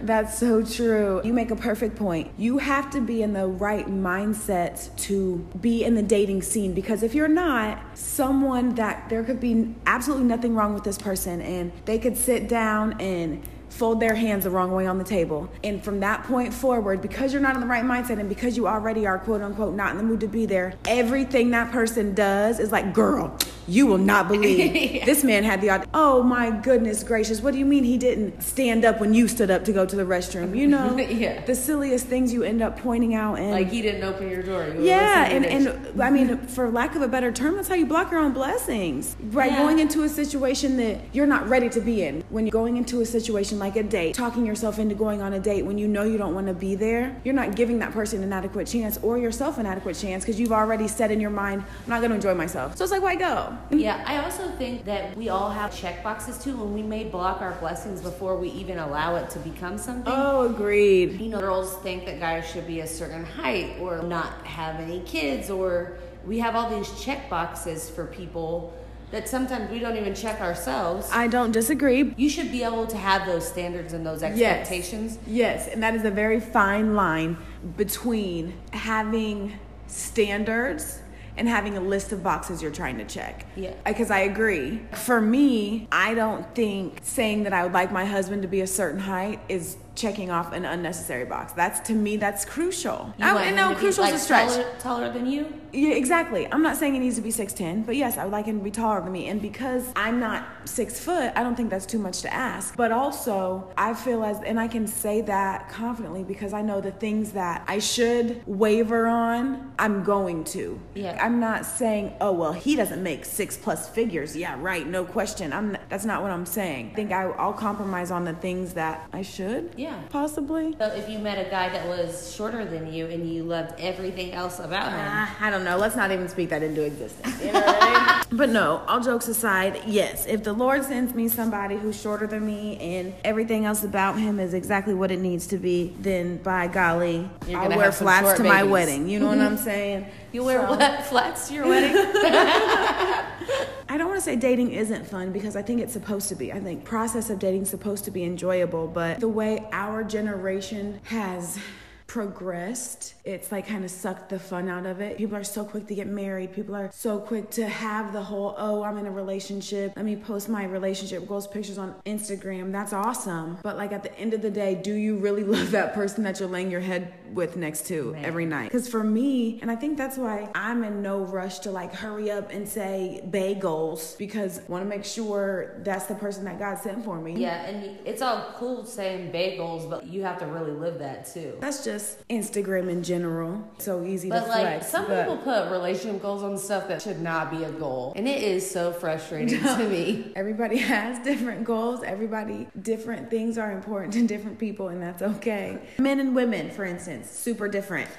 that's 0.05 0.37
so 0.37 0.63
true. 0.63 1.21
You 1.23 1.33
make 1.33 1.51
a 1.51 1.55
perfect 1.55 1.95
point. 1.95 2.31
You 2.37 2.57
have 2.57 2.89
to 2.91 3.01
be 3.01 3.21
in 3.21 3.33
the 3.33 3.47
right 3.47 3.87
mindset 3.87 4.95
to 5.03 5.37
be 5.59 5.83
in 5.83 5.95
the 5.95 6.03
dating 6.03 6.41
scene 6.41 6.73
because 6.73 7.03
if 7.03 7.15
you're 7.15 7.27
not, 7.27 7.79
someone 7.97 8.75
that 8.75 9.09
there 9.09 9.23
could 9.23 9.39
be 9.39 9.75
absolutely 9.85 10.25
nothing 10.25 10.55
wrong 10.55 10.73
with 10.73 10.83
this 10.83 10.97
person 10.97 11.41
and 11.41 11.71
they 11.85 11.99
could 11.99 12.17
sit 12.17 12.47
down 12.47 12.99
and 12.99 13.41
fold 13.73 13.99
their 13.99 14.13
hands 14.13 14.43
the 14.43 14.49
wrong 14.49 14.71
way 14.71 14.85
on 14.85 14.99
the 14.99 15.03
table. 15.03 15.49
And 15.63 15.83
from 15.83 15.99
that 16.01 16.23
point 16.23 16.53
forward, 16.53 17.01
because 17.01 17.33
you're 17.33 17.41
not 17.41 17.55
in 17.55 17.61
the 17.61 17.67
right 17.67 17.83
mindset 17.83 18.19
and 18.19 18.29
because 18.29 18.55
you 18.55 18.67
already 18.67 19.07
are 19.07 19.17
quote 19.17 19.41
unquote 19.41 19.73
not 19.73 19.91
in 19.91 19.97
the 19.97 20.03
mood 20.03 20.19
to 20.19 20.27
be 20.27 20.45
there, 20.45 20.75
everything 20.87 21.51
that 21.51 21.71
person 21.71 22.13
does 22.13 22.59
is 22.59 22.71
like, 22.71 22.93
girl, 22.93 23.35
you 23.67 23.87
will 23.87 23.97
not 23.97 24.27
believe 24.33 25.05
this 25.05 25.23
man 25.23 25.43
had 25.43 25.61
the 25.61 25.69
aud- 25.69 25.87
Oh 25.93 26.23
my 26.23 26.49
goodness 26.51 27.03
gracious. 27.03 27.41
What 27.41 27.53
do 27.53 27.59
you 27.59 27.65
mean 27.65 27.83
he 27.83 27.97
didn't 27.97 28.41
stand 28.41 28.83
up 28.85 28.99
when 28.99 29.13
you 29.13 29.27
stood 29.27 29.49
up 29.51 29.63
to 29.65 29.71
go 29.73 29.85
to 29.85 29.95
the 29.95 30.03
restroom? 30.03 30.55
You 30.57 30.67
know? 30.67 30.97
Yeah. 31.13 31.45
The 31.45 31.55
silliest 31.55 32.07
things 32.07 32.33
you 32.33 32.43
end 32.43 32.61
up 32.61 32.79
pointing 32.79 33.13
out 33.13 33.35
and 33.35 33.51
like 33.51 33.69
he 33.69 33.81
didn't 33.81 34.03
open 34.03 34.29
your 34.29 34.41
door. 34.41 34.67
You 34.67 34.83
yeah, 34.85 35.25
and, 35.25 35.45
and 35.45 36.01
I 36.01 36.09
mean, 36.09 36.37
for 36.47 36.69
lack 36.71 36.95
of 36.95 37.01
a 37.01 37.07
better 37.07 37.31
term, 37.31 37.55
that's 37.55 37.67
how 37.67 37.75
you 37.75 37.85
block 37.85 38.09
your 38.11 38.19
own 38.19 38.33
blessings. 38.33 39.15
Right, 39.21 39.51
Yeah. 39.51 39.59
going 39.59 39.79
into 39.79 40.03
a 40.03 40.09
situation 40.09 40.77
that 40.77 40.99
you're 41.13 41.27
not 41.27 41.47
ready 41.47 41.69
to 41.69 41.81
be 41.81 42.03
in. 42.03 42.23
When 42.29 42.45
you're 42.45 42.51
going 42.51 42.77
into 42.77 43.01
a 43.01 43.05
situation 43.05 43.59
like 43.59 43.75
a 43.75 43.83
date, 43.83 44.15
talking 44.15 44.45
yourself 44.45 44.79
into 44.79 44.95
going 44.95 45.21
on 45.21 45.33
a 45.33 45.39
date 45.39 45.65
when 45.65 45.77
you 45.77 45.87
know 45.87 46.03
you 46.03 46.17
don't 46.17 46.33
want 46.33 46.47
to 46.47 46.53
be 46.53 46.75
there, 46.75 47.15
you're 47.23 47.33
not 47.35 47.55
giving 47.55 47.79
that 47.79 47.91
person 47.91 48.23
an 48.23 48.33
adequate 48.33 48.67
chance 48.67 48.97
or 49.03 49.17
yourself 49.17 49.57
an 49.57 49.65
adequate 49.65 49.95
chance 49.95 50.23
because 50.23 50.39
you've 50.39 50.51
already 50.51 50.87
said 50.87 51.11
in 51.11 51.19
your 51.21 51.29
mind, 51.29 51.63
I'm 51.83 51.89
not 51.89 51.99
going 51.99 52.09
to 52.09 52.15
enjoy 52.15 52.33
myself. 52.33 52.75
So 52.77 52.83
it's 52.83 52.91
like, 52.91 53.01
why 53.03 53.15
go? 53.15 53.52
Mm-hmm. 53.53 53.79
Yeah, 53.79 54.03
I 54.05 54.23
also 54.23 54.49
think 54.51 54.85
that 54.85 55.15
we 55.15 55.29
all 55.29 55.49
have 55.49 55.75
check 55.75 56.03
boxes 56.03 56.37
too, 56.37 56.51
and 56.51 56.73
we 56.73 56.81
may 56.81 57.03
block 57.03 57.41
our 57.41 57.53
blessings 57.53 58.01
before 58.01 58.37
we 58.37 58.49
even 58.49 58.79
allow 58.79 59.15
it 59.15 59.29
to 59.31 59.39
become 59.39 59.77
something. 59.77 60.11
Oh, 60.13 60.47
agreed. 60.47 61.19
You 61.19 61.29
know, 61.29 61.39
girls 61.39 61.75
think 61.77 62.05
that 62.05 62.19
guys 62.19 62.49
should 62.49 62.67
be 62.67 62.81
a 62.81 62.87
certain 62.87 63.23
height 63.25 63.77
or 63.79 64.01
not 64.03 64.45
have 64.45 64.79
any 64.79 65.01
kids, 65.01 65.49
or 65.49 65.97
we 66.25 66.39
have 66.39 66.55
all 66.55 66.69
these 66.69 66.89
check 67.01 67.29
boxes 67.29 67.89
for 67.89 68.05
people 68.05 68.73
that 69.11 69.29
sometimes 69.29 69.69
we 69.69 69.77
don't 69.77 69.95
even 69.95 70.15
check 70.15 70.41
ourselves. 70.41 71.07
I 71.11 71.27
don't 71.27 71.51
disagree. 71.51 72.15
you 72.17 72.29
should 72.29 72.51
be 72.51 72.63
able 72.63 72.87
to 72.87 72.97
have 72.97 73.27
those 73.27 73.47
standards 73.47 73.93
and 73.93 74.03
those 74.03 74.23
expectations. 74.23 75.19
Yes, 75.27 75.67
and 75.67 75.83
that 75.83 75.93
is 75.93 76.03
a 76.03 76.09
very 76.09 76.39
fine 76.39 76.95
line 76.95 77.37
between 77.77 78.55
having 78.71 79.59
standards 79.85 81.02
and 81.37 81.47
having 81.47 81.77
a 81.77 81.81
list 81.81 82.11
of 82.11 82.23
boxes 82.23 82.61
you're 82.61 82.71
trying 82.71 82.97
to 82.97 83.05
check. 83.05 83.45
Yeah. 83.55 83.73
Because 83.85 84.11
I 84.11 84.19
agree. 84.19 84.81
For 84.93 85.19
me, 85.19 85.87
I 85.91 86.13
don't 86.13 86.53
think 86.55 86.99
saying 87.03 87.43
that 87.43 87.53
I 87.53 87.63
would 87.63 87.73
like 87.73 87.91
my 87.91 88.05
husband 88.05 88.41
to 88.43 88.47
be 88.47 88.61
a 88.61 88.67
certain 88.67 88.99
height 88.99 89.39
is 89.49 89.77
checking 89.95 90.31
off 90.31 90.53
an 90.53 90.65
unnecessary 90.65 91.25
box. 91.25 91.53
That's 91.53 91.79
to 91.87 91.93
me, 91.93 92.17
that's 92.17 92.45
crucial. 92.45 93.13
You 93.17 93.25
I, 93.25 93.33
want 93.33 93.45
and 93.45 93.59
him 93.59 93.71
no, 93.71 93.75
crucial 93.75 94.03
like, 94.03 94.13
is 94.13 94.21
a 94.21 94.23
stretch. 94.23 94.49
Taller, 94.49 94.75
taller 94.79 95.13
than 95.13 95.25
you? 95.25 95.61
Yeah, 95.73 95.93
exactly. 95.95 96.47
I'm 96.51 96.61
not 96.61 96.77
saying 96.77 96.93
he 96.93 96.99
needs 96.99 97.15
to 97.15 97.21
be 97.21 97.31
6'10, 97.31 97.85
but 97.85 97.95
yes, 97.95 98.17
I 98.17 98.23
would 98.25 98.31
like 98.31 98.45
him 98.45 98.59
to 98.59 98.63
be 98.63 98.71
taller 98.71 99.01
than 99.01 99.11
me. 99.11 99.27
And 99.27 99.41
because 99.41 99.83
I'm 99.95 100.19
not 100.19 100.45
six 100.65 100.99
foot, 100.99 101.33
I 101.35 101.41
don't 101.43 101.55
think 101.55 101.69
that's 101.71 101.85
too 101.87 101.97
much 101.99 102.21
to 102.21 102.33
ask. 102.33 102.75
But 102.75 102.91
also, 102.91 103.71
I 103.77 103.93
feel 103.93 104.23
as, 104.23 104.37
and 104.43 104.59
I 104.59 104.67
can 104.67 104.85
say 104.87 105.21
that 105.21 105.69
confidently 105.69 106.23
because 106.23 106.53
I 106.53 106.61
know 106.61 106.79
the 106.79 106.91
things 106.91 107.31
that 107.31 107.63
I 107.67 107.79
should 107.79 108.43
waver 108.45 109.07
on, 109.07 109.73
I'm 109.79 110.03
going 110.03 110.43
to. 110.45 110.79
Yeah. 110.93 111.17
I'm 111.19 111.39
not 111.39 111.65
saying, 111.65 112.13
oh, 112.21 112.31
well, 112.31 112.53
he 112.53 112.75
doesn't 112.75 113.01
make 113.01 113.25
six 113.25 113.57
plus 113.57 113.89
figures. 113.89 114.35
Yeah, 114.37 114.55
right, 114.59 114.85
no 114.87 115.03
question. 115.03 115.51
I'm. 115.51 115.75
That's 115.89 116.05
not 116.05 116.21
what 116.21 116.31
I'm 116.31 116.45
saying. 116.45 116.91
I 116.93 116.95
think 116.95 117.11
I, 117.11 117.23
I'll 117.23 117.53
compromise 117.53 118.11
on 118.11 118.25
the 118.25 118.33
things 118.33 118.73
that 118.73 119.07
I 119.11 119.21
should. 119.23 119.73
Yeah. 119.75 119.99
Possibly. 120.09 120.75
So 120.77 120.85
if 120.87 121.09
you 121.09 121.19
met 121.19 121.45
a 121.45 121.49
guy 121.49 121.69
that 121.69 121.87
was 121.87 122.33
shorter 122.35 122.63
than 122.65 122.93
you 122.93 123.07
and 123.07 123.27
you 123.31 123.43
loved 123.43 123.79
everything 123.79 124.33
else 124.33 124.59
about 124.59 124.91
him, 124.91 124.99
Ah, 125.01 125.37
I 125.39 125.49
don't 125.49 125.62
know. 125.65 125.77
Let's 125.77 125.95
not 125.95 126.11
even 126.11 126.27
speak 126.27 126.49
that 126.49 126.63
into 126.63 126.83
existence. 126.83 127.39
You 127.43 127.53
know 127.53 127.61
what 127.61 127.77
I 127.81 127.93
mean? 127.93 127.99
But 128.33 128.49
no, 128.49 128.81
all 128.87 128.99
jokes 128.99 129.27
aside, 129.27 129.83
yes, 129.85 130.25
if 130.25 130.43
the 130.43 130.53
Lord 130.53 130.83
sends 130.83 131.13
me 131.13 131.27
somebody 131.27 131.75
who's 131.77 132.01
shorter 132.01 132.25
than 132.25 132.43
me 132.43 132.77
and 132.79 133.13
everything 133.23 133.65
else 133.65 133.83
about 133.83 134.17
him 134.17 134.39
is 134.39 134.55
exactly 134.55 134.95
what 134.95 135.11
it 135.11 135.19
needs 135.19 135.45
to 135.47 135.57
be, 135.59 135.93
then 135.99 136.37
by 136.37 136.65
golly, 136.65 137.29
You're 137.47 137.59
I'll 137.59 137.77
wear 137.77 137.91
flats 137.91 138.35
to 138.37 138.43
my 138.43 138.63
wedding. 138.63 139.07
You 139.07 139.19
know 139.19 139.27
what 139.27 139.37
I'm 139.37 139.57
saying? 139.71 140.07
you 140.31 140.43
wear 140.43 140.61
So- 140.65 140.75
what 140.75 141.03
flats 141.03 141.49
to 141.49 141.53
your 141.53 141.67
wedding? 141.67 141.95
I 141.95 143.97
don't 143.97 144.07
want 144.07 144.17
to 144.17 144.25
say 144.25 144.35
dating 144.35 144.71
isn't 144.71 145.05
fun 145.05 145.31
because 145.31 145.55
I 145.55 145.61
think 145.61 145.81
it's 145.81 145.93
supposed 145.93 146.27
to 146.29 146.35
be. 146.35 146.51
I 146.51 146.59
think 146.59 146.85
process 146.85 147.29
of 147.29 147.37
dating 147.37 147.63
is 147.63 147.69
supposed 147.69 148.03
to 148.05 148.11
be 148.11 148.23
enjoyable, 148.23 148.87
but 148.87 149.19
the 149.19 149.27
way 149.27 149.63
our 149.71 150.03
generation 150.03 151.01
has 151.03 151.59
progressed, 152.07 153.15
it's 153.23 153.51
like 153.51 153.67
kind 153.67 153.83
of 153.83 153.91
sucked 153.91 154.29
the 154.29 154.39
fun 154.39 154.69
out 154.69 154.85
of 154.85 155.01
it. 155.01 155.17
People 155.17 155.37
are 155.37 155.43
so 155.43 155.63
quick 155.63 155.87
to 155.87 155.95
get 155.95 156.07
married. 156.07 156.53
People 156.53 156.75
are 156.75 156.89
so 156.93 157.19
quick 157.19 157.49
to 157.51 157.67
have 157.67 158.13
the 158.13 158.21
whole, 158.21 158.55
oh, 158.57 158.83
I'm 158.83 158.97
in 158.97 159.05
a 159.05 159.11
relationship. 159.11 159.93
Let 159.95 160.05
me 160.05 160.15
post 160.15 160.49
my 160.49 160.65
relationship 160.65 161.27
goals 161.27 161.47
pictures 161.47 161.77
on 161.77 161.95
Instagram. 162.05 162.71
That's 162.71 162.93
awesome. 162.93 163.57
But 163.63 163.77
like 163.77 163.91
at 163.91 164.03
the 164.03 164.17
end 164.17 164.33
of 164.33 164.41
the 164.41 164.51
day, 164.51 164.75
do 164.75 164.93
you 164.93 165.17
really 165.17 165.43
love 165.53 165.71
that 165.71 165.93
person 165.93 166.23
that 166.23 166.39
you're 166.39 166.49
laying 166.49 166.71
your 166.71 166.81
head 166.81 167.13
with 167.33 167.57
next 167.57 167.87
to 167.87 168.13
Man. 168.13 168.25
every 168.25 168.45
night. 168.45 168.65
Because 168.65 168.87
for 168.87 169.03
me, 169.03 169.59
and 169.61 169.71
I 169.71 169.75
think 169.75 169.97
that's 169.97 170.17
why 170.17 170.49
I'm 170.53 170.83
in 170.83 171.01
no 171.01 171.19
rush 171.19 171.59
to 171.59 171.71
like 171.71 171.93
hurry 171.93 172.31
up 172.31 172.51
and 172.51 172.67
say 172.67 173.23
bagels 173.29 174.17
because 174.17 174.59
I 174.59 174.63
want 174.67 174.83
to 174.83 174.89
make 174.89 175.05
sure 175.05 175.81
that's 175.83 176.05
the 176.05 176.15
person 176.15 176.45
that 176.45 176.59
God 176.59 176.77
sent 176.77 177.03
for 177.03 177.19
me. 177.19 177.35
Yeah, 177.35 177.63
and 177.65 177.97
it's 178.05 178.21
all 178.21 178.53
cool 178.55 178.85
saying 178.85 179.31
bagels, 179.31 179.89
but 179.89 180.05
you 180.05 180.23
have 180.23 180.39
to 180.39 180.45
really 180.45 180.71
live 180.71 180.99
that 180.99 181.31
too. 181.31 181.57
That's 181.59 181.83
just 181.83 181.92
Instagram 182.29 182.89
in 182.89 183.03
general. 183.03 183.67
So 183.77 184.03
easy 184.03 184.29
but 184.29 184.41
to 184.41 184.49
like, 184.49 184.61
flex. 184.61 184.87
Some 184.87 185.07
but 185.07 185.23
people 185.23 185.37
put 185.37 185.71
relationship 185.71 186.21
goals 186.21 186.43
on 186.43 186.57
stuff 186.57 186.87
that 186.87 187.01
should 187.01 187.21
not 187.21 187.51
be 187.51 187.63
a 187.63 187.71
goal, 187.71 188.13
and 188.15 188.27
it 188.27 188.41
is 188.41 188.69
so 188.69 188.91
frustrating 188.91 189.59
to 189.63 189.89
me. 189.89 190.31
Everybody 190.35 190.77
has 190.93 191.23
different 191.23 191.63
goals. 191.63 192.03
Everybody 192.03 192.67
different 192.81 193.29
things 193.29 193.57
are 193.57 193.71
important 193.71 194.13
to 194.13 194.27
different 194.27 194.59
people, 194.59 194.89
and 194.89 195.01
that's 195.01 195.21
okay. 195.21 195.79
Men 195.99 196.19
and 196.19 196.35
women, 196.35 196.69
for 196.71 196.85
instance, 196.85 197.29
super 197.29 197.67
different. 197.67 198.09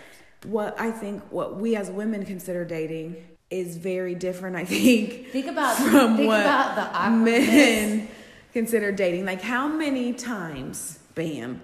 What 0.44 0.78
I 0.80 0.90
think 0.90 1.22
what 1.30 1.56
we 1.56 1.76
as 1.76 1.90
women 1.90 2.24
consider 2.24 2.64
dating 2.64 3.16
is 3.50 3.76
very 3.76 4.14
different. 4.14 4.56
I 4.56 4.64
think. 4.64 5.28
Think 5.28 5.46
about 5.46 5.76
from 5.76 6.16
think 6.16 6.28
what 6.28 6.40
about 6.40 6.76
the 6.76 7.10
men 7.10 8.08
consider 8.52 8.92
dating. 8.92 9.26
Like 9.26 9.42
how 9.42 9.68
many 9.68 10.12
times, 10.14 10.98
bam 11.14 11.60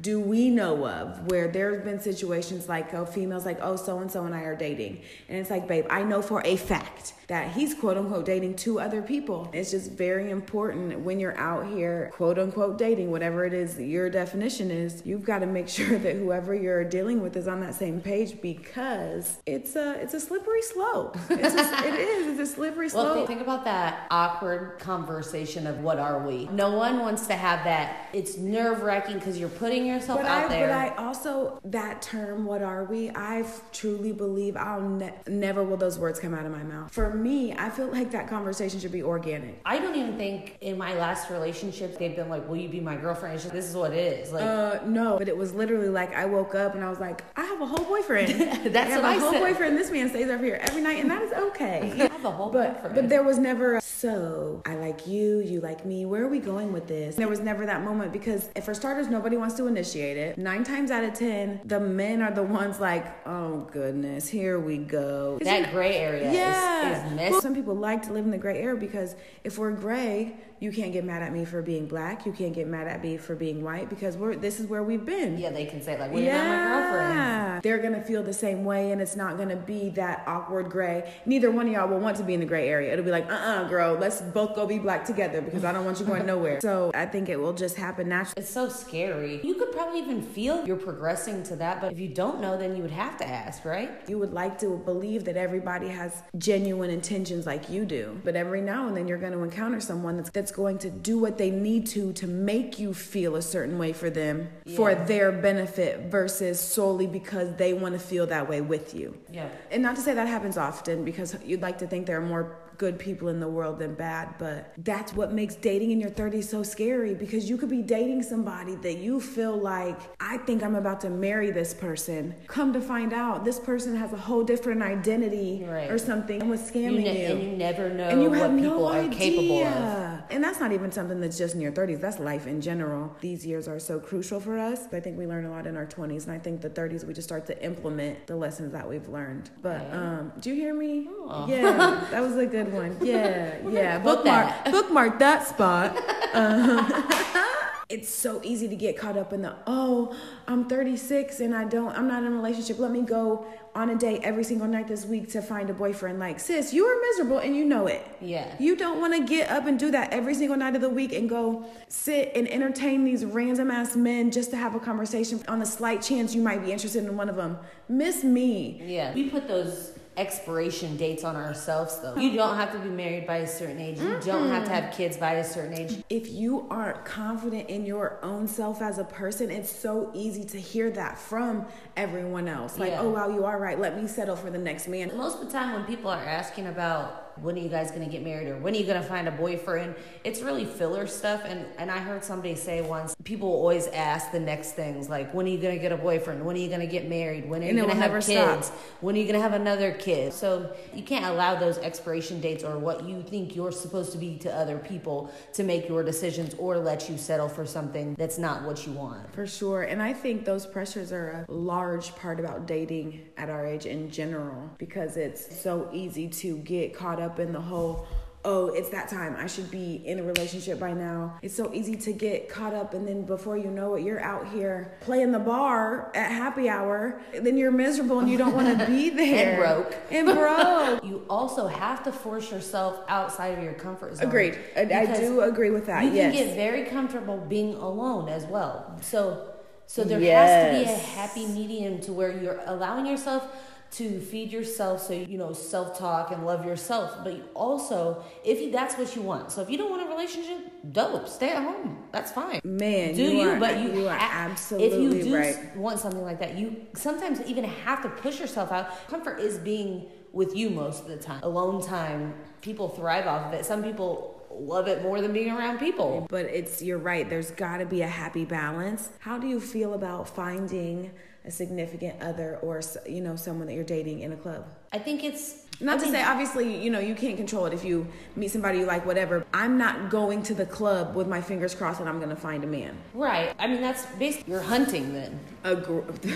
do 0.00 0.18
we 0.18 0.48
know 0.48 0.86
of 0.86 1.30
where 1.30 1.48
there's 1.48 1.84
been 1.84 2.00
situations 2.00 2.68
like 2.68 2.92
oh 2.94 3.04
females 3.04 3.44
like 3.44 3.58
oh 3.60 3.76
so 3.76 3.98
and 3.98 4.10
so 4.10 4.24
and 4.24 4.34
I 4.34 4.42
are 4.42 4.56
dating. 4.56 5.02
And 5.28 5.38
it's 5.38 5.50
like 5.50 5.68
babe 5.68 5.86
I 5.90 6.02
know 6.02 6.22
for 6.22 6.42
a 6.44 6.56
fact 6.56 7.14
that 7.28 7.52
he's 7.52 7.74
quote 7.74 7.96
unquote 7.96 8.24
dating 8.24 8.56
two 8.56 8.80
other 8.80 9.02
people. 9.02 9.50
It's 9.52 9.70
just 9.70 9.92
very 9.92 10.30
important 10.30 11.00
when 11.00 11.20
you're 11.20 11.38
out 11.38 11.66
here 11.66 12.10
quote 12.14 12.38
unquote 12.38 12.78
dating 12.78 13.10
whatever 13.10 13.44
it 13.44 13.52
is 13.52 13.78
your 13.78 14.08
definition 14.08 14.70
is 14.70 15.02
you've 15.04 15.24
got 15.24 15.40
to 15.40 15.46
make 15.46 15.68
sure 15.72 15.98
that 15.98 16.16
whoever 16.16 16.54
you're 16.54 16.84
dealing 16.84 17.20
with 17.20 17.36
is 17.36 17.46
on 17.46 17.60
that 17.60 17.74
same 17.74 18.00
page 18.00 18.40
because 18.40 19.38
it's 19.46 19.76
a 19.76 20.00
it's 20.02 20.14
a 20.14 20.20
slippery 20.20 20.62
slope. 20.62 21.16
It's 21.30 21.54
a, 21.54 21.86
it 21.86 21.94
is 21.94 22.38
it's 22.38 22.50
a 22.50 22.54
slippery 22.54 22.88
slope. 22.88 23.16
Well 23.16 23.26
think 23.26 23.40
about 23.42 23.64
that 23.64 24.06
awkward 24.10 24.78
conversation 24.78 25.66
of 25.66 25.80
what 25.80 25.98
are 25.98 26.26
we? 26.26 26.46
No 26.46 26.76
one 26.76 26.98
wants 27.00 27.26
to 27.26 27.34
have 27.34 27.64
that 27.64 28.08
it's 28.12 28.36
nerve-wracking 28.36 29.18
because 29.18 29.38
you're 29.38 29.48
putting 29.48 29.86
yourself 29.92 30.20
but 30.20 30.28
out 30.28 30.44
I, 30.46 30.48
there. 30.48 30.68
But 30.68 30.76
I 30.76 31.06
also 31.06 31.60
that 31.64 32.02
term, 32.02 32.44
what 32.44 32.62
are 32.62 32.84
we? 32.84 33.10
I 33.10 33.44
truly 33.72 34.12
believe 34.12 34.56
I'll 34.56 34.80
ne- 34.80 35.14
never 35.26 35.62
will 35.62 35.76
those 35.76 35.98
words 35.98 36.18
come 36.18 36.34
out 36.34 36.46
of 36.46 36.52
my 36.52 36.62
mouth. 36.62 36.92
For 36.92 37.12
me, 37.14 37.52
I 37.52 37.70
feel 37.70 37.88
like 37.88 38.10
that 38.12 38.28
conversation 38.28 38.80
should 38.80 38.92
be 38.92 39.02
organic. 39.02 39.60
I 39.64 39.78
don't 39.78 39.94
even 39.94 40.16
think 40.16 40.56
in 40.60 40.78
my 40.78 40.94
last 40.94 41.30
relationship 41.30 41.98
they've 41.98 42.16
been 42.16 42.28
like, 42.28 42.48
"Will 42.48 42.56
you 42.56 42.68
be 42.68 42.80
my 42.80 42.96
girlfriend?" 42.96 43.40
Just, 43.40 43.52
this 43.52 43.68
is 43.68 43.76
what 43.76 43.92
it 43.92 43.98
is. 43.98 44.32
Like, 44.32 44.42
uh, 44.42 44.78
no, 44.86 45.18
but 45.18 45.28
it 45.28 45.36
was 45.36 45.54
literally 45.54 45.88
like 45.88 46.14
I 46.14 46.26
woke 46.26 46.54
up 46.54 46.74
and 46.74 46.84
I 46.84 46.90
was 46.90 46.98
like, 46.98 47.24
I 47.36 47.44
have 47.44 47.60
a 47.60 47.66
whole 47.66 47.84
boyfriend. 47.84 48.28
That's 48.72 48.76
I 48.76 48.94
have 48.94 49.02
what 49.02 49.12
a 49.12 49.16
I 49.16 49.18
whole 49.18 49.32
said. 49.32 49.40
boyfriend. 49.40 49.76
This 49.76 49.90
man 49.90 50.08
stays 50.08 50.28
over 50.28 50.44
here 50.44 50.58
every 50.62 50.82
night, 50.82 51.00
and 51.00 51.10
that 51.10 51.22
is 51.22 51.32
okay. 51.32 51.92
I 52.00 52.12
have 52.12 52.24
a 52.24 52.30
whole 52.30 52.50
but, 52.50 52.74
boyfriend. 52.74 52.94
But 52.94 53.08
there 53.08 53.22
was 53.22 53.38
never. 53.38 53.76
A, 53.76 53.80
so 53.80 54.62
I 54.66 54.74
like 54.74 55.06
you, 55.06 55.40
you 55.40 55.60
like 55.60 55.84
me. 55.84 56.06
Where 56.06 56.24
are 56.24 56.28
we 56.28 56.38
going 56.38 56.72
with 56.72 56.88
this? 56.88 57.16
There 57.16 57.28
was 57.28 57.40
never 57.40 57.66
that 57.66 57.82
moment 57.82 58.12
because, 58.12 58.48
for 58.64 58.74
starters, 58.74 59.08
nobody 59.08 59.36
wants 59.36 59.54
to 59.56 59.66
initiate 59.72 60.16
it. 60.16 60.38
Nine 60.38 60.64
times 60.64 60.90
out 60.90 61.04
of 61.04 61.14
ten, 61.14 61.60
the 61.64 61.80
men 61.80 62.22
are 62.22 62.32
the 62.32 62.42
ones 62.42 62.78
like, 62.78 63.04
oh 63.26 63.68
goodness, 63.72 64.28
here 64.28 64.60
we 64.60 64.78
go. 64.78 65.38
That 65.42 65.72
gray 65.72 65.96
area 65.96 66.32
yeah. 66.32 67.06
is, 67.06 67.12
is. 67.12 67.30
Well, 67.30 67.40
some 67.40 67.54
people 67.54 67.74
like 67.74 68.02
to 68.02 68.12
live 68.12 68.24
in 68.24 68.30
the 68.30 68.38
gray 68.38 68.60
area 68.60 68.78
because 68.78 69.16
if 69.44 69.58
we're 69.58 69.72
gray, 69.72 70.36
you 70.62 70.70
can't 70.70 70.92
get 70.92 71.04
mad 71.04 71.22
at 71.22 71.32
me 71.32 71.44
for 71.44 71.60
being 71.60 71.86
black. 71.86 72.24
You 72.24 72.30
can't 72.30 72.54
get 72.54 72.68
mad 72.68 72.86
at 72.86 73.02
me 73.02 73.16
for 73.16 73.34
being 73.34 73.64
white 73.64 73.90
because 73.90 74.16
we're 74.16 74.36
this 74.36 74.60
is 74.60 74.68
where 74.68 74.84
we've 74.84 75.04
been. 75.04 75.36
Yeah, 75.36 75.50
they 75.50 75.66
can 75.66 75.82
say 75.82 75.98
like, 75.98 76.12
"Well, 76.12 76.22
yeah. 76.22 76.36
you're 76.36 76.44
not 76.44 76.68
my 76.68 76.98
girlfriend." 77.00 77.62
They're 77.64 77.78
gonna 77.78 78.00
feel 78.00 78.22
the 78.22 78.32
same 78.32 78.64
way, 78.64 78.92
and 78.92 79.02
it's 79.02 79.16
not 79.16 79.36
gonna 79.36 79.56
be 79.56 79.88
that 79.90 80.22
awkward 80.28 80.70
gray. 80.70 81.12
Neither 81.26 81.50
one 81.50 81.66
of 81.66 81.72
y'all 81.72 81.88
will 81.88 81.98
want 81.98 82.16
to 82.18 82.22
be 82.22 82.34
in 82.34 82.40
the 82.40 82.46
gray 82.46 82.68
area. 82.68 82.92
It'll 82.92 83.04
be 83.04 83.10
like, 83.10 83.28
"Uh, 83.28 83.34
uh-uh, 83.34 83.62
uh 83.64 83.68
girl, 83.68 83.94
let's 83.94 84.20
both 84.20 84.54
go 84.54 84.64
be 84.64 84.78
black 84.78 85.04
together 85.04 85.40
because 85.40 85.64
I 85.64 85.72
don't 85.72 85.84
want 85.84 85.98
you 85.98 86.06
going 86.06 86.26
nowhere." 86.26 86.60
So 86.72 86.92
I 86.94 87.06
think 87.06 87.28
it 87.28 87.40
will 87.40 87.54
just 87.54 87.76
happen 87.76 88.08
naturally. 88.08 88.34
It's 88.36 88.50
so 88.50 88.68
scary. 88.68 89.40
You 89.42 89.54
could 89.56 89.72
probably 89.72 89.98
even 89.98 90.22
feel 90.22 90.64
you're 90.64 90.76
progressing 90.76 91.42
to 91.44 91.56
that, 91.56 91.80
but 91.80 91.90
if 91.90 91.98
you 91.98 92.08
don't 92.08 92.40
know, 92.40 92.56
then 92.56 92.76
you 92.76 92.82
would 92.82 92.92
have 92.92 93.16
to 93.16 93.26
ask, 93.26 93.64
right? 93.64 93.90
You 94.06 94.16
would 94.18 94.32
like 94.32 94.60
to 94.60 94.76
believe 94.84 95.24
that 95.24 95.36
everybody 95.36 95.88
has 95.88 96.22
genuine 96.38 96.90
intentions 96.90 97.46
like 97.46 97.68
you 97.68 97.84
do, 97.84 98.20
but 98.22 98.36
every 98.36 98.60
now 98.60 98.86
and 98.86 98.96
then 98.96 99.08
you're 99.08 99.18
going 99.18 99.32
to 99.32 99.40
encounter 99.40 99.80
someone 99.80 100.16
that's 100.16 100.30
that's 100.30 100.51
going 100.52 100.78
to 100.78 100.90
do 100.90 101.18
what 101.18 101.32
what 101.32 101.38
they 101.38 101.50
need 101.50 101.86
to 101.86 102.12
to 102.12 102.26
make 102.26 102.78
you 102.78 102.92
feel 102.92 103.36
a 103.36 103.42
certain 103.42 103.78
way 103.78 103.90
for 103.90 104.10
them 104.10 104.50
yeah. 104.66 104.76
for 104.76 104.94
their 104.94 105.32
benefit 105.32 106.10
versus 106.10 106.60
solely 106.60 107.06
because 107.06 107.56
they 107.56 107.72
want 107.72 107.94
to 107.94 107.98
feel 107.98 108.26
that 108.26 108.46
way 108.46 108.60
with 108.60 108.92
you. 108.92 109.16
Yeah. 109.30 109.48
And 109.70 109.82
not 109.82 109.96
to 109.96 110.02
say 110.02 110.12
that 110.12 110.28
happens 110.28 110.58
often 110.58 111.04
because 111.04 111.34
you'd 111.42 111.62
like 111.62 111.78
to 111.78 111.86
think 111.86 112.06
there 112.06 112.18
are 112.18 112.26
more 112.26 112.58
good 112.82 112.98
people 112.98 113.28
in 113.28 113.38
the 113.38 113.48
world 113.48 113.78
than 113.78 113.94
bad, 113.94 114.34
but 114.38 114.72
that's 114.78 115.14
what 115.14 115.32
makes 115.32 115.54
dating 115.54 115.92
in 115.92 116.00
your 116.00 116.10
30s 116.10 116.44
so 116.44 116.64
scary 116.64 117.14
because 117.14 117.48
you 117.48 117.56
could 117.56 117.70
be 117.70 117.80
dating 117.80 118.22
somebody 118.22 118.74
that 118.76 118.98
you 118.98 119.20
feel 119.20 119.56
like, 119.56 119.96
I 120.18 120.38
think 120.38 120.64
I'm 120.64 120.74
about 120.74 121.00
to 121.02 121.10
marry 121.10 121.52
this 121.52 121.74
person. 121.74 122.34
Come 122.48 122.72
to 122.72 122.80
find 122.80 123.12
out, 123.12 123.44
this 123.44 123.60
person 123.60 123.94
has 123.96 124.12
a 124.12 124.16
whole 124.16 124.42
different 124.42 124.82
identity 124.82 125.64
right. 125.64 125.90
or 125.90 125.96
something 125.96 126.40
and 126.40 126.50
was 126.50 126.60
scamming 126.60 126.96
you, 126.96 127.12
ne- 127.12 127.22
you. 127.22 127.32
And 127.34 127.42
you 127.42 127.56
never 127.56 127.88
know 127.88 128.08
and 128.08 128.20
you 128.20 128.30
what 128.30 128.38
have 128.40 128.56
people 128.56 128.78
no 128.80 128.86
are 128.86 128.98
idea. 128.98 129.18
capable 129.18 129.64
of. 129.64 130.21
And 130.32 130.42
that's 130.42 130.58
not 130.58 130.72
even 130.72 130.90
something 130.90 131.20
that's 131.20 131.36
just 131.36 131.54
in 131.54 131.60
your 131.60 131.72
30s, 131.72 132.00
that's 132.00 132.18
life 132.18 132.46
in 132.46 132.60
general. 132.60 133.14
These 133.20 133.44
years 133.44 133.68
are 133.68 133.78
so 133.78 134.00
crucial 134.00 134.40
for 134.40 134.58
us. 134.58 134.86
I 134.92 135.00
think 135.00 135.18
we 135.18 135.26
learn 135.26 135.44
a 135.44 135.50
lot 135.50 135.66
in 135.66 135.76
our 135.76 135.86
20s, 135.86 136.24
and 136.24 136.32
I 136.32 136.38
think 136.38 136.62
the 136.62 136.70
30s 136.70 137.04
we 137.04 137.12
just 137.12 137.28
start 137.28 137.46
to 137.46 137.64
implement 137.64 138.26
the 138.26 138.36
lessons 138.36 138.72
that 138.72 138.88
we've 138.88 139.06
learned. 139.08 139.50
But 139.60 139.92
um, 139.92 140.32
do 140.40 140.50
you 140.50 140.56
hear 140.56 140.74
me? 140.74 141.08
Oh. 141.28 141.46
Yeah, 141.46 142.06
that 142.10 142.20
was 142.20 142.36
a 142.36 142.46
good 142.46 142.72
one. 142.72 142.96
Yeah, 143.02 143.56
yeah. 143.68 143.98
Bookmark, 143.98 144.64
bookmark 144.66 145.18
that 145.18 145.46
spot. 145.46 145.96
Um, 146.32 146.92
it's 147.92 148.08
so 148.08 148.40
easy 148.42 148.68
to 148.68 148.74
get 148.74 148.96
caught 148.96 149.18
up 149.18 149.34
in 149.34 149.42
the 149.42 149.54
oh, 149.66 150.16
I'm 150.48 150.66
36 150.66 151.40
and 151.40 151.54
I 151.54 151.64
don't, 151.64 151.94
I'm 151.96 152.08
not 152.08 152.22
in 152.24 152.32
a 152.32 152.36
relationship. 152.36 152.78
Let 152.78 152.90
me 152.90 153.02
go 153.02 153.44
on 153.74 153.90
a 153.90 153.94
date 153.94 154.22
every 154.24 154.44
single 154.44 154.66
night 154.66 154.88
this 154.88 155.04
week 155.04 155.30
to 155.32 155.42
find 155.42 155.68
a 155.68 155.74
boyfriend. 155.74 156.18
Like, 156.18 156.40
sis, 156.40 156.72
you 156.72 156.86
are 156.86 157.00
miserable 157.00 157.38
and 157.38 157.54
you 157.54 157.66
know 157.66 157.86
it. 157.86 158.04
Yeah. 158.20 158.54
You 158.58 158.76
don't 158.76 158.98
want 159.00 159.14
to 159.14 159.26
get 159.26 159.50
up 159.50 159.66
and 159.66 159.78
do 159.78 159.90
that 159.90 160.12
every 160.12 160.34
single 160.34 160.56
night 160.56 160.74
of 160.74 160.80
the 160.80 160.88
week 160.88 161.12
and 161.12 161.28
go 161.28 161.66
sit 161.88 162.32
and 162.34 162.48
entertain 162.48 163.04
these 163.04 163.26
random 163.26 163.70
ass 163.70 163.94
men 163.94 164.30
just 164.30 164.50
to 164.50 164.56
have 164.56 164.74
a 164.74 164.80
conversation 164.80 165.42
on 165.46 165.58
the 165.58 165.66
slight 165.66 166.00
chance 166.00 166.34
you 166.34 166.40
might 166.40 166.64
be 166.64 166.72
interested 166.72 167.04
in 167.04 167.14
one 167.16 167.28
of 167.28 167.36
them. 167.36 167.58
Miss 167.90 168.24
me. 168.24 168.80
Yeah. 168.82 169.12
We 169.12 169.28
put 169.28 169.46
those 169.48 169.92
expiration 170.16 170.96
dates 170.96 171.24
on 171.24 171.36
ourselves 171.36 171.98
though. 172.00 172.16
You 172.16 172.34
don't 172.36 172.56
have 172.56 172.72
to 172.72 172.78
be 172.78 172.88
married 172.88 173.26
by 173.26 173.38
a 173.38 173.46
certain 173.46 173.80
age. 173.80 173.98
You 173.98 174.04
mm-hmm. 174.04 174.26
don't 174.26 174.48
have 174.48 174.64
to 174.64 174.70
have 174.70 174.92
kids 174.92 175.16
by 175.16 175.34
a 175.34 175.44
certain 175.44 175.74
age. 175.74 176.02
If 176.10 176.30
you 176.30 176.66
aren't 176.70 177.04
confident 177.04 177.68
in 177.68 177.86
your 177.86 178.18
own 178.22 178.46
self 178.46 178.82
as 178.82 178.98
a 178.98 179.04
person, 179.04 179.50
it's 179.50 179.70
so 179.70 180.10
easy 180.14 180.44
to 180.44 180.60
hear 180.60 180.90
that 180.90 181.18
from 181.18 181.66
everyone 181.96 182.48
else. 182.48 182.78
Like, 182.78 182.90
yeah. 182.90 183.00
oh 183.00 183.10
wow, 183.10 183.28
you 183.28 183.44
are 183.44 183.58
right. 183.58 183.78
Let 183.78 184.00
me 184.00 184.06
settle 184.06 184.36
for 184.36 184.50
the 184.50 184.58
next 184.58 184.88
man. 184.88 185.16
Most 185.16 185.40
of 185.40 185.46
the 185.46 185.52
time 185.52 185.72
when 185.72 185.84
people 185.84 186.10
are 186.10 186.24
asking 186.24 186.66
about 186.66 187.21
when 187.40 187.56
are 187.56 187.60
you 187.60 187.68
guys 187.68 187.90
going 187.90 188.04
to 188.04 188.10
get 188.10 188.22
married 188.22 188.48
or 188.48 188.56
when 188.58 188.74
are 188.74 188.76
you 188.76 188.84
going 188.84 189.00
to 189.00 189.06
find 189.08 189.28
a 189.28 189.32
boyfriend? 189.32 189.94
It's 190.24 190.40
really 190.42 190.64
filler 190.64 191.06
stuff 191.06 191.42
and 191.44 191.66
and 191.78 191.90
i 191.90 191.98
heard 191.98 192.24
somebody 192.24 192.54
say 192.54 192.82
once 192.82 193.14
people 193.24 193.48
always 193.48 193.86
ask 193.88 194.32
the 194.32 194.40
next 194.40 194.72
things 194.72 195.08
like 195.08 195.32
when 195.32 195.46
are 195.46 195.50
you 195.50 195.58
going 195.58 195.74
to 195.74 195.80
get 195.80 195.92
a 195.92 195.96
boyfriend? 195.96 196.44
When 196.44 196.56
are 196.56 196.60
you 196.60 196.68
going 196.68 196.80
to 196.80 196.86
get 196.86 197.08
married? 197.08 197.48
When 197.48 197.62
are 197.62 197.66
you 197.66 197.74
going 197.74 197.88
to 197.88 197.94
have 197.94 198.12
kids 198.24 198.66
stop. 198.66 198.78
when 199.00 199.14
are 199.14 199.18
you 199.18 199.24
going 199.24 199.36
to 199.36 199.40
have 199.40 199.54
another 199.54 199.92
kid? 199.92 200.32
So 200.32 200.74
you 200.94 201.02
can't 201.02 201.24
allow 201.26 201.54
those 201.54 201.78
expiration 201.78 202.40
dates 202.40 202.64
or 202.64 202.78
what 202.78 203.04
you 203.04 203.22
think 203.22 203.54
you're 203.56 203.72
supposed 203.72 204.12
to 204.12 204.18
be 204.18 204.36
to 204.38 204.52
other 204.54 204.78
people 204.78 205.32
to 205.54 205.62
make 205.62 205.88
your 205.88 206.02
decisions 206.02 206.54
or 206.54 206.78
let 206.78 207.08
you 207.08 207.16
settle 207.16 207.48
for 207.48 207.66
something 207.66 208.14
that's 208.14 208.38
not 208.38 208.62
what 208.64 208.86
you 208.86 208.92
want. 208.92 209.32
For 209.32 209.46
sure 209.46 209.82
and 209.92 210.02
i 210.02 210.12
think 210.12 210.44
those 210.44 210.66
pressures 210.66 211.12
are 211.12 211.46
a 211.48 211.52
large 211.52 212.14
part 212.16 212.40
about 212.40 212.66
dating 212.66 213.28
at 213.36 213.48
our 213.50 213.66
age 213.66 213.86
in 213.86 214.10
general 214.10 214.70
because 214.78 215.16
it's 215.16 215.60
so 215.60 215.88
easy 215.92 216.28
to 216.28 216.58
get 216.58 216.94
caught 216.94 217.20
up 217.20 217.21
in 217.38 217.52
the 217.52 217.60
whole 217.60 218.06
oh, 218.44 218.68
it's 218.68 218.88
that 218.90 219.08
time. 219.08 219.36
I 219.38 219.46
should 219.46 219.70
be 219.70 220.02
in 220.06 220.18
a 220.18 220.22
relationship 220.22 220.78
by 220.80 220.92
now. 220.92 221.38
It's 221.42 221.54
so 221.54 221.72
easy 221.72 221.96
to 221.96 222.12
get 222.12 222.48
caught 222.48 222.74
up, 222.74 222.94
and 222.94 223.06
then 223.06 223.22
before 223.22 223.56
you 223.56 223.70
know 223.70 223.94
it, 223.94 224.02
you're 224.02 224.20
out 224.20 224.48
here 224.48 224.96
playing 225.00 225.32
the 225.32 225.38
bar 225.38 226.10
at 226.14 226.30
happy 226.30 226.68
hour. 226.68 227.20
Then 227.32 227.56
you're 227.56 227.70
miserable 227.70 228.20
and 228.20 228.28
you 228.28 228.38
don't 228.38 228.54
want 228.54 228.78
to 228.78 228.86
be 228.86 229.10
there. 229.14 229.50
and 229.50 229.58
broke. 229.58 229.96
And 230.10 230.26
broke. 230.26 231.04
you 231.10 231.24
also 231.28 231.66
have 231.66 232.02
to 232.04 232.12
force 232.12 232.50
yourself 232.50 233.00
outside 233.08 233.58
of 233.58 233.64
your 233.64 233.74
comfort 233.74 234.16
zone. 234.16 234.28
Agreed. 234.28 234.58
I, 234.76 234.80
I 234.80 235.06
do 235.18 235.42
agree 235.42 235.70
with 235.70 235.86
that. 235.86 236.04
You 236.04 236.12
yes. 236.12 236.34
can 236.34 236.46
get 236.46 236.56
very 236.56 236.84
comfortable 236.84 237.38
being 237.38 237.74
alone 237.74 238.28
as 238.28 238.44
well. 238.46 238.98
So, 239.02 239.48
so 239.86 240.04
there 240.04 240.20
yes. 240.20 240.48
has 240.48 240.78
to 240.78 240.84
be 240.84 240.90
a 240.90 241.04
happy 241.22 241.46
medium 241.46 242.00
to 242.02 242.12
where 242.12 242.36
you're 242.36 242.60
allowing 242.66 243.06
yourself 243.06 243.46
to 243.92 244.20
feed 244.20 244.50
yourself 244.50 245.02
so 245.02 245.12
you 245.12 245.36
know 245.36 245.52
self-talk 245.52 246.30
and 246.30 246.44
love 246.44 246.64
yourself. 246.64 247.18
But 247.22 247.34
you 247.34 247.44
also 247.54 248.24
if 248.44 248.60
you, 248.60 248.70
that's 248.70 248.96
what 248.96 249.14
you 249.14 249.22
want. 249.22 249.52
So 249.52 249.60
if 249.62 249.70
you 249.70 249.78
don't 249.78 249.90
want 249.90 250.02
a 250.02 250.10
relationship 250.10 250.72
dope. 250.92 251.28
Stay 251.28 251.50
at 251.50 251.62
home. 251.62 252.04
That's 252.10 252.32
fine. 252.32 252.60
Man, 252.64 253.14
do 253.14 253.22
you 253.22 253.30
you, 253.40 253.48
are- 253.50 253.60
but 253.60 253.80
you, 253.80 253.92
you 253.92 254.08
are 254.08 254.18
absolutely 254.18 255.18
if 255.18 255.24
you 255.24 255.30
do 255.30 255.36
right. 255.36 255.76
want 255.76 255.98
something 256.00 256.22
like 256.22 256.40
that 256.40 256.56
you 256.56 256.86
sometimes 256.94 257.40
even 257.42 257.64
have 257.64 258.02
to 258.02 258.08
push 258.08 258.40
yourself 258.40 258.72
out. 258.72 259.08
Comfort 259.08 259.40
is 259.40 259.58
being 259.58 260.06
with 260.32 260.56
you 260.56 260.70
most 260.70 261.02
of 261.02 261.08
the 261.08 261.16
time. 261.16 261.42
Alone 261.42 261.82
time 261.82 262.34
people 262.62 262.88
thrive 262.88 263.26
off 263.26 263.46
of 263.46 263.52
it. 263.52 263.66
Some 263.66 263.82
people 263.82 264.40
love 264.50 264.88
it 264.88 265.02
more 265.02 265.20
than 265.20 265.32
being 265.32 265.50
around 265.50 265.78
people. 265.78 266.26
But 266.28 266.46
it's 266.46 266.82
you're 266.82 266.98
right. 266.98 267.28
There's 267.28 267.50
got 267.50 267.78
to 267.78 267.86
be 267.86 268.02
a 268.02 268.08
happy 268.08 268.44
balance. 268.44 269.10
How 269.18 269.38
do 269.38 269.46
you 269.46 269.60
feel 269.60 269.94
about 269.94 270.28
finding 270.28 271.10
a 271.44 271.50
significant 271.50 272.20
other 272.22 272.58
or 272.62 272.80
you 273.06 273.20
know 273.20 273.36
someone 273.36 273.66
that 273.66 273.74
you're 273.74 273.84
dating 273.84 274.20
in 274.20 274.32
a 274.32 274.36
club? 274.36 274.64
i 274.92 274.98
think 274.98 275.24
it's 275.24 275.66
Not 275.80 275.98
I 276.00 276.04
to 276.04 276.10
say 276.10 276.22
obviously 276.22 276.76
you 276.84 276.90
know 276.90 277.00
you 277.00 277.14
can't 277.14 277.36
control 277.36 277.66
it 277.66 277.72
if 277.72 277.84
you 277.84 278.06
meet 278.36 278.50
somebody 278.50 278.78
you 278.78 278.86
like 278.86 279.04
whatever. 279.06 279.44
I'm 279.52 279.78
not 279.78 280.10
going 280.10 280.42
to 280.44 280.54
the 280.54 280.66
club 280.66 281.16
with 281.16 281.26
my 281.26 281.40
fingers 281.40 281.74
crossed 281.74 281.98
that 281.98 282.06
I'm 282.08 282.18
going 282.18 282.30
to 282.30 282.36
find 282.36 282.62
a 282.64 282.66
man. 282.66 282.96
right 283.14 283.54
i 283.58 283.66
mean 283.66 283.80
that's 283.80 284.06
basically 284.18 284.52
you're 284.52 284.62
hunting 284.62 285.12
then 285.12 285.38
A 285.64 285.76
gr- 285.76 286.00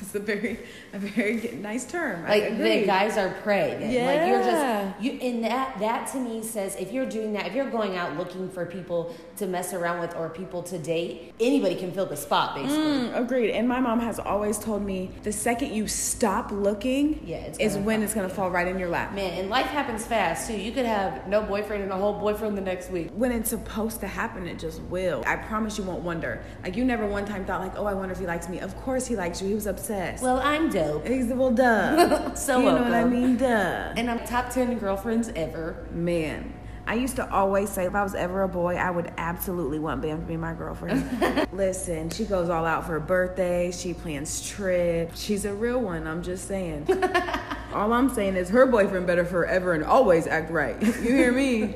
That's 0.00 0.14
a 0.14 0.20
very 0.20 0.58
a 0.92 0.98
very 0.98 1.58
nice 1.60 1.84
term. 1.84 2.22
Like 2.28 2.56
the 2.58 2.84
guys 2.86 3.16
are 3.18 3.30
prey 3.42 3.76
then. 3.80 4.06
like 4.06 4.28
you're 4.28 4.42
just 4.42 5.02
you 5.02 5.12
and 5.20 5.42
that 5.44 5.78
that 5.80 6.06
to 6.12 6.18
me 6.18 6.42
says 6.42 6.76
if 6.76 6.92
you're 6.92 7.06
doing 7.08 7.32
that 7.32 7.46
if 7.46 7.54
you're 7.54 7.70
going 7.70 7.96
out 7.96 8.16
looking 8.16 8.48
for 8.50 8.64
people 8.66 9.14
to 9.38 9.46
mess 9.46 9.72
around 9.72 9.98
with 10.00 10.14
or 10.14 10.28
people 10.28 10.62
to 10.64 10.78
date 10.78 11.32
anybody 11.40 11.74
can 11.74 11.90
fill 11.92 12.06
the 12.06 12.16
spot 12.16 12.54
basically 12.54 12.82
Mm, 12.82 13.16
agreed. 13.16 13.50
And 13.50 13.66
my 13.68 13.80
mom 13.80 13.98
has 14.00 14.18
always 14.20 14.58
told 14.58 14.82
me 14.82 15.10
the 15.24 15.32
second 15.32 15.72
you 15.72 15.88
stop 15.88 16.52
looking 16.52 17.20
Yeah, 17.24 17.38
it's 17.38 17.58
is 17.58 17.76
when 17.76 17.96
fall. 17.98 18.04
it's 18.04 18.14
going 18.14 18.28
to 18.28 18.34
fall 18.34 18.50
right 18.50 18.68
in 18.68 18.78
your 18.78 18.88
lap. 18.90 19.12
man 19.12 19.32
and 19.40 19.50
life 19.50 19.66
happens 19.66 20.06
fast 20.06 20.46
too 20.48 20.56
you 20.56 20.70
could 20.72 20.86
have 20.86 21.26
no 21.26 21.42
boyfriend 21.42 21.82
and 21.82 21.90
a 21.90 21.96
whole 21.96 22.12
boyfriend 22.12 22.56
the 22.56 22.60
next 22.62 22.90
week 22.90 23.08
When 23.14 23.32
it's 23.32 23.50
supposed 23.50 23.98
to 24.00 24.06
happen, 24.06 24.46
it 24.46 24.58
just 24.60 24.80
will. 24.82 25.22
I 25.26 25.36
promise 25.36 25.78
you 25.78 25.84
won't 25.84 26.02
wonder. 26.02 26.42
Like 26.62 26.76
you 26.76 26.84
never 26.84 27.06
one 27.06 27.24
time 27.24 27.44
thought 27.44 27.60
like, 27.60 27.76
oh, 27.76 27.86
I 27.86 27.94
wonder 27.94 28.12
if 28.12 28.18
he 28.20 28.26
likes 28.26 28.48
me. 28.48 28.51
Of 28.60 28.76
course 28.76 29.06
he 29.06 29.16
likes 29.16 29.40
you. 29.42 29.48
He 29.48 29.54
was 29.54 29.66
obsessed. 29.66 30.22
well 30.22 30.40
i'm 30.40 30.70
dope 30.70 31.06
He's 31.06 31.26
well, 31.26 31.50
duh. 31.50 32.34
So 32.34 32.58
you 32.58 32.64
know 32.66 32.82
what 32.82 32.92
I 32.94 33.04
mean, 33.04 33.36
duh. 33.36 33.92
and 33.96 34.10
i'm 34.10 34.20
top 34.26 34.50
10 34.50 34.78
girlfriends 34.78 35.30
ever 35.36 35.86
Man, 35.92 36.54
I 36.86 36.94
used 36.94 37.16
to 37.16 37.30
always 37.30 37.70
say 37.70 37.84
if 37.86 37.94
I 37.94 38.02
was 38.02 38.14
ever 38.16 38.42
a 38.42 38.48
boy, 38.48 38.74
I 38.76 38.90
would 38.90 39.12
absolutely 39.16 39.78
want 39.78 40.02
Bam 40.02 40.20
to 40.20 40.26
be 40.26 40.36
my 40.36 40.52
girlfriend. 40.52 41.48
Listen, 41.52 42.10
she 42.10 42.24
goes 42.24 42.48
all 42.48 42.64
out 42.66 42.84
for 42.86 42.92
her 42.92 43.00
birthday. 43.00 43.70
She 43.70 43.94
plans 43.94 44.44
trips. 44.48 45.20
She's 45.20 45.44
a 45.44 45.54
real 45.54 45.80
one. 45.80 46.08
I'm 46.08 46.22
just 46.24 46.48
saying. 46.48 46.86
all 47.74 47.92
I'm 47.92 48.08
saying 48.12 48.36
is 48.36 48.48
her 48.50 48.66
boyfriend 48.66 49.06
better 49.06 49.24
forever 49.24 49.72
and 49.72 49.84
always 49.84 50.26
act 50.26 50.50
right. 50.50 50.80
You 50.82 51.16
hear 51.16 51.32
me? 51.32 51.74